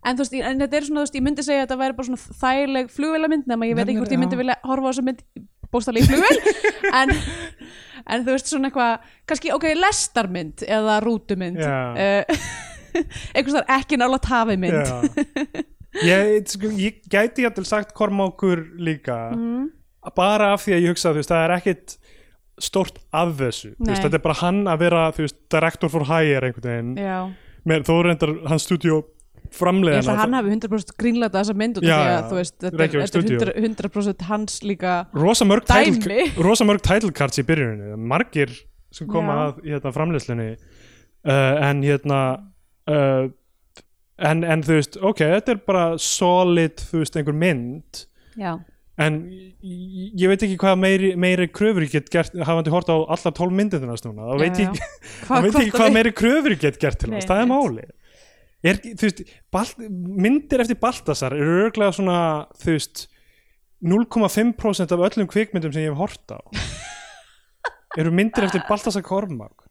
[0.03, 1.77] en þú veist, ég- en þetta er svona, þú veist, ég myndi segja að þetta
[1.79, 4.91] væri bara svona þægileg flugvélamynd nema ég veit ekki hvort ég myndi vilja horfa á
[4.91, 5.23] þessa mynd
[5.71, 6.39] bóstali í flugvél.
[6.99, 7.11] En,
[8.09, 11.59] en þú veist svona eitthvað kannski, ok, lestarmynd eða rútumynd.
[11.61, 12.23] Uh,
[13.35, 14.95] einhvers þar ekki nála tafimynd já.
[16.07, 19.29] ég, sko, ég gæti jættil sagt Kormákur líka.
[19.35, 19.67] Mm,
[20.15, 21.95] bara af því að ég hugsa þú veist, það er ekkit
[22.63, 23.73] stort af þessu.
[23.77, 27.85] Veist, þetta er bara hann að vera veist, director for hire einhvern veginn.
[27.87, 29.03] Þó reyndar hans stúdíu
[29.55, 32.97] framleiðan held að hann hafi 100% grínleita þessa mynd Já, að þú veist, þetta er,
[32.99, 33.39] er Studio.
[33.39, 35.97] 100%, 100% hans líka rosa mörg, Dæmi.
[35.97, 38.53] title, rosa title cards í byrjuninu margir
[38.93, 39.41] sem koma Já.
[39.41, 40.49] að hérna, framleiðslunni.
[41.19, 42.19] Uh, en hérna
[42.89, 43.29] uh,
[44.29, 48.03] en, en þú veist ok, þetta er bara solid þú veist, einhver mynd.
[48.39, 48.53] Já,
[48.99, 49.19] en
[49.63, 53.51] ég, veit ekki hvað meiri, meiri kröfur ég get gert hafandi hort á allar tól
[53.55, 54.89] myndinast núna þá veit Já, ég já.
[55.29, 57.85] þá veit ekki hvað meiri kröfur ég get gert til þess, það er máli
[58.65, 59.23] er, veist,
[59.53, 62.19] Balt, myndir eftir Baltasar eru örglega svona
[62.59, 63.05] þú veist
[63.79, 66.39] 0,5% af öllum kvikmyndum sem ég hef hort á.
[67.99, 69.63] Eru myndir eftir Baltasar Kormák.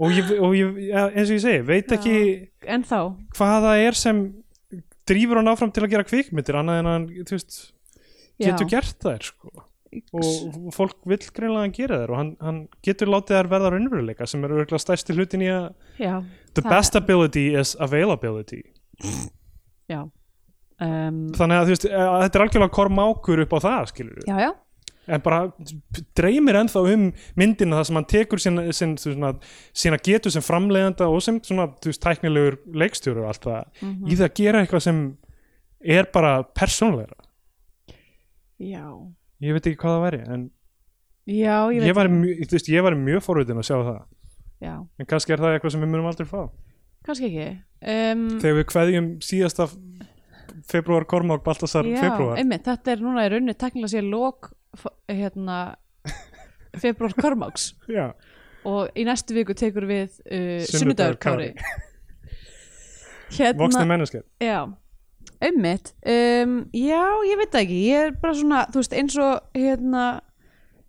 [0.00, 2.14] Og ég, og ég eins og ég segi, veit ekki
[2.72, 4.22] en þá hvað það er sem
[5.10, 7.58] drífur hann áfram til að gera kvikmyndir annað en að þú veist,
[8.46, 9.50] getur gert þær sko.
[10.14, 14.26] Og fólk vill greinlega að gera þær og hann, hann getur látið þær verða raunveruleika
[14.30, 16.14] sem er örgulega stærsti hlutin í að já,
[16.54, 18.62] the best ability is availability.
[19.90, 24.36] Já um, þannig að veist, að þetta er algjörlega kormákur upp á það skilur já,
[24.46, 24.50] já.
[25.10, 25.40] En bara
[26.14, 27.08] dreymir ennþá um
[27.40, 29.30] myndina það sem hann tekur sína, sína, sína,
[29.74, 34.06] sína getur sem framleiðanda og sem svona, þú veist, tæknilegur leikstjóru og allt það, Mhm.
[34.06, 35.00] í það að gera eitthvað sem
[35.82, 37.16] er bara persónleira
[38.60, 38.84] já,
[39.44, 40.46] ég veit ekki hvað það væri en
[41.30, 44.00] já, ég ég, var mjög, þú veist, ég var mjög forvitin að sjá það.
[44.60, 46.40] Já, en kannski er það eitthvað sem við munum aldrei fá.
[47.08, 47.50] Kannski ekki.
[47.80, 49.68] Um, þegar við kveðjum síðasta
[50.68, 54.50] februar Kormák Baltasar já, februar einmitt, þetta er núna í rauninni teknilega sér lók
[55.08, 55.60] hérna
[56.82, 57.70] februar Kormáks.
[57.88, 58.10] Já,
[58.68, 61.54] og í næstu viku tekur við uh, Sunnudagur kári.
[63.30, 64.66] Hérna voksna mennesker Já,
[65.40, 65.92] einmitt.
[66.04, 67.78] Um, Já, ég veit það ekki.
[67.88, 70.04] Ég er bara svona, þú veist, eins og hérna,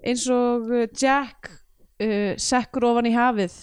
[0.04, 3.56] eins og uh, Jack uh, sekkur ofan í hafið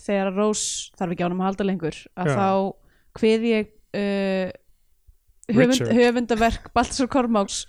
[0.00, 2.36] þegar Rose þarf ekki ánum að halda lengur að Já.
[2.38, 3.70] þá hvið ég
[4.00, 4.48] uh,
[5.58, 7.64] höfund, höfundaverk Baltasar Kormáks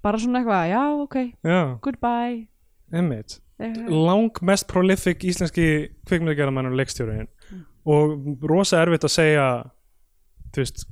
[0.00, 2.46] bara svona eitthvað, já, ok, já, goodbye.
[2.96, 5.64] Emmitt Eh, lang mest prolific íslenski
[6.08, 7.64] kvikmyndagerðamann og leikstjóriðin Mm.
[7.92, 9.44] og rosa erfitt að segja
[10.54, 10.84] þú veist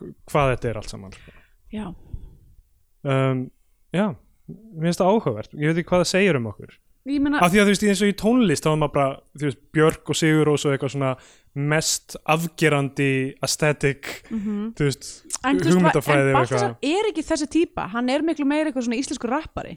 [0.00, 1.34] hvað þetta er allt saman sko.
[1.74, 1.84] Já,
[3.10, 3.44] um,
[3.94, 4.06] já,
[4.48, 5.54] mér finnst það áhugavert.
[5.54, 6.74] Ég veit ekki hvað það segir um okkur.
[7.04, 9.44] Meina af því að þú veist, eins og í tónlist þá er maður bara, þú
[9.44, 11.10] veist, Björk og Sigur og svo eitthvað svona
[11.74, 13.08] mest afgerandi
[13.44, 15.18] aesthetic veist, En, þú veist,
[15.68, 17.84] hugmyndafræði en Baltasar er ekki þessi típa.
[17.92, 19.76] Hann er miklu meira eitthvað svona íslensku rappari.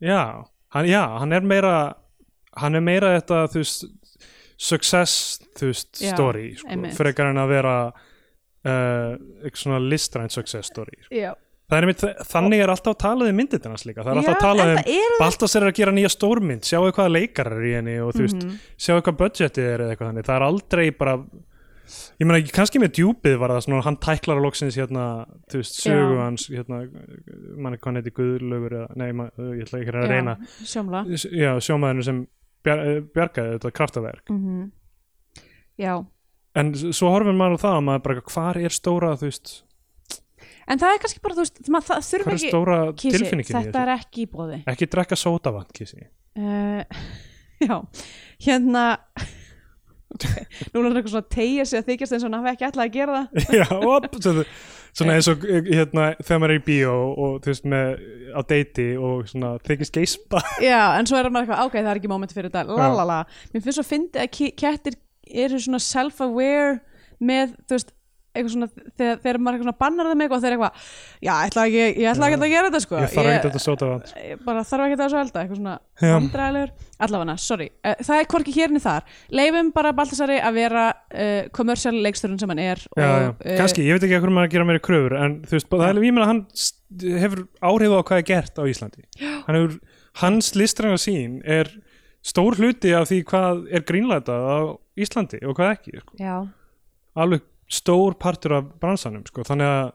[0.00, 0.22] Já,
[0.72, 1.74] hann, já, hann er meira
[2.56, 3.86] hann er meira þetta, þú veist
[4.64, 5.14] success,
[5.58, 7.76] þú veist, story sko, frekar en að vera
[8.64, 11.14] uh, svona listrænt success story sko.
[11.14, 11.32] Já,
[11.74, 14.78] er einmitt, þannig er alltaf talað um myndirnas líka, það er alltaf Já, talað en
[14.78, 18.12] um er Baltasar er að gera nýja stórmynd sjáu hvaða leikar er í henni og
[18.14, 18.58] þú veist, Mhm.
[18.78, 21.16] sjáu hvað budgetið er eða eitthvað þannig, það er aldrei bara
[22.20, 25.80] ég meina, kannski með djúpið var það svona, hann tæklar að loksins hérna, þú veist,
[25.84, 26.22] sögu Já.
[26.24, 26.78] hans hérna,
[27.60, 30.36] manni hvað hann heiti Guðlaugur eða, nei, ma, ég ætla ekki að já, reyna.
[30.64, 31.02] sjómla.
[31.12, 32.26] Já, sjómaðurinn sem
[32.64, 34.24] bjar, eh, bjargaði þetta kraftaverk.
[34.30, 34.70] Mm
[35.76, 36.06] Já,
[36.60, 39.54] en svo horfum maður á það að maður bara, hvar er stóra, þú veist?
[40.64, 43.94] En það er kannski bara, þú veist, maður, það þurfa ekki stóra í þetta er
[43.98, 46.06] ekki í bóði ekki drekka sótavant, kissi
[46.40, 47.04] uh,
[47.64, 47.76] Já,
[48.46, 48.84] hérna
[50.70, 52.84] Nú er það eitthvað svona tegja sig að þykjast eins og hann hafi ekki ætlað
[52.84, 53.46] að gera það.
[53.58, 54.44] Já, op, svona,
[54.94, 58.86] svona eins og hérna, þegar maður er í bíó og þú veist með á deiti
[58.94, 62.36] og svona þykist geispa Já, en svo er maður eitthvað, ok, það er ekki moment
[62.36, 62.78] fyrir þetta.
[62.78, 63.18] Lalala,
[63.50, 64.30] mér finnst svo að fyndi að
[64.62, 64.98] kettir
[65.30, 66.80] eru svona self-aware
[67.24, 67.94] með, þú veist
[68.34, 68.68] eitthvað svona,
[68.98, 70.86] þegar, þegar maður eitthvað svona bannar þeim eitthvað og þeir eitthvað,
[71.22, 72.96] já, ég ætla ekki, ég ætla ekki að gera þetta sko.
[72.98, 76.14] Ég þarf ekki þetta sótavant ég bara þarf ekki að þessu elda eitthvað svona Já.
[76.16, 76.72] vandræðilegur
[77.06, 79.08] allavega, sorry, uh, það er hvorki hérni þar.
[79.38, 83.56] Leifum bara Baltasari að vera uh, kommersial leiksturinn sem hann er já, já, og, uh,
[83.62, 86.02] kannski, ég veit ekki hvað maður að gera meiri kröfur en þú veist, það er
[86.02, 86.44] ég meina að hann
[87.22, 89.06] hefur áhrif á hvað er gert á Íslandi.
[89.46, 89.78] Hann hefur,
[90.24, 91.70] hans listræna sín er
[92.24, 96.30] stór hluti af því hvað er grínlætað Íslandi og hvað ekki, sko.
[97.18, 99.88] alveg stór partur af bransanum, sko, þannig að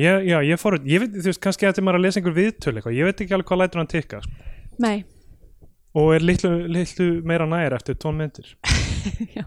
[0.00, 2.74] ég, já, ég fór, ég veit, þú veist, kannski að maður að lesa einhver viðtöl
[2.76, 4.48] eitthvað, ég veit ekki alveg hvað lætur hann tikka, sko,
[4.86, 4.96] nei.
[5.96, 8.54] Og er litlu, litlu meira nær eftir tón myndir,
[9.36, 9.44] já.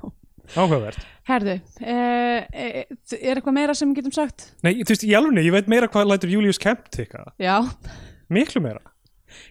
[0.58, 1.02] áhugavert.
[1.30, 4.52] Herðu, uh, er eitthvað meira sem við getum sagt?
[4.66, 7.58] Nei, þú veist, í alvegni, ég veit meira hvað lætur Julius Kemp tikka, já,
[8.34, 8.89] miklu meira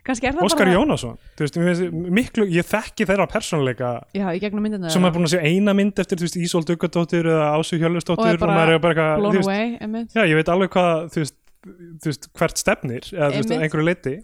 [0.09, 4.67] Óskar bara Jónasson, þú veist, mér finnst miklu, ég þekki þeirra persónuleika já, í gegnum
[4.67, 8.35] myndina sem er búin að sjá eina mynd eftir, Ísól Duggadóttir eða Ásu Og Hjörlustóttir
[8.35, 12.31] er bara maður er bara eitthvað, já, ég veit alveg hvað, þú veist, þú veist
[12.41, 14.15] hvert stefnir, eða veist, einhverju leiti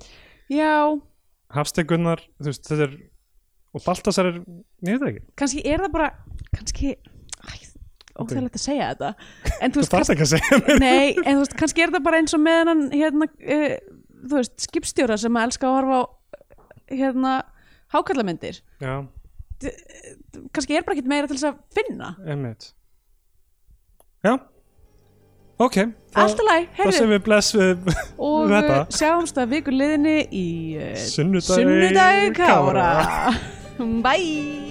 [0.52, 0.76] já,
[1.54, 2.96] Hafstegunnar, er
[3.74, 4.38] og Baltasar er,
[4.86, 5.24] ég veit það ekki.
[5.40, 6.10] Kannski er það bara
[6.54, 6.92] kannski,
[8.14, 9.10] óþægilegt að segja þetta.
[9.58, 10.82] En þú veist, þarft ekki að segja mér.
[10.84, 13.74] Nei, en þú veist, kannski er það bara eins og með hennan hérna, uh,
[14.24, 16.02] þú veist, skipstjóra sem að elska að horfa á
[16.94, 17.34] hérna,
[17.94, 18.94] hákallamyndir já,
[20.52, 22.10] kannski er bara ekkert meira til þess að finna.
[22.26, 22.72] Einmitt.
[24.24, 24.34] Já,
[25.60, 25.78] ok
[26.14, 26.98] Allt í lagi, það heyrðu.
[26.98, 28.76] sem við bless við og þetta.
[28.80, 30.46] uh, sjáumst að viku liðinni í
[30.78, 32.34] uh, Sunnudagi Sunnudagi.
[32.38, 32.90] Kára.
[34.06, 34.63] Bye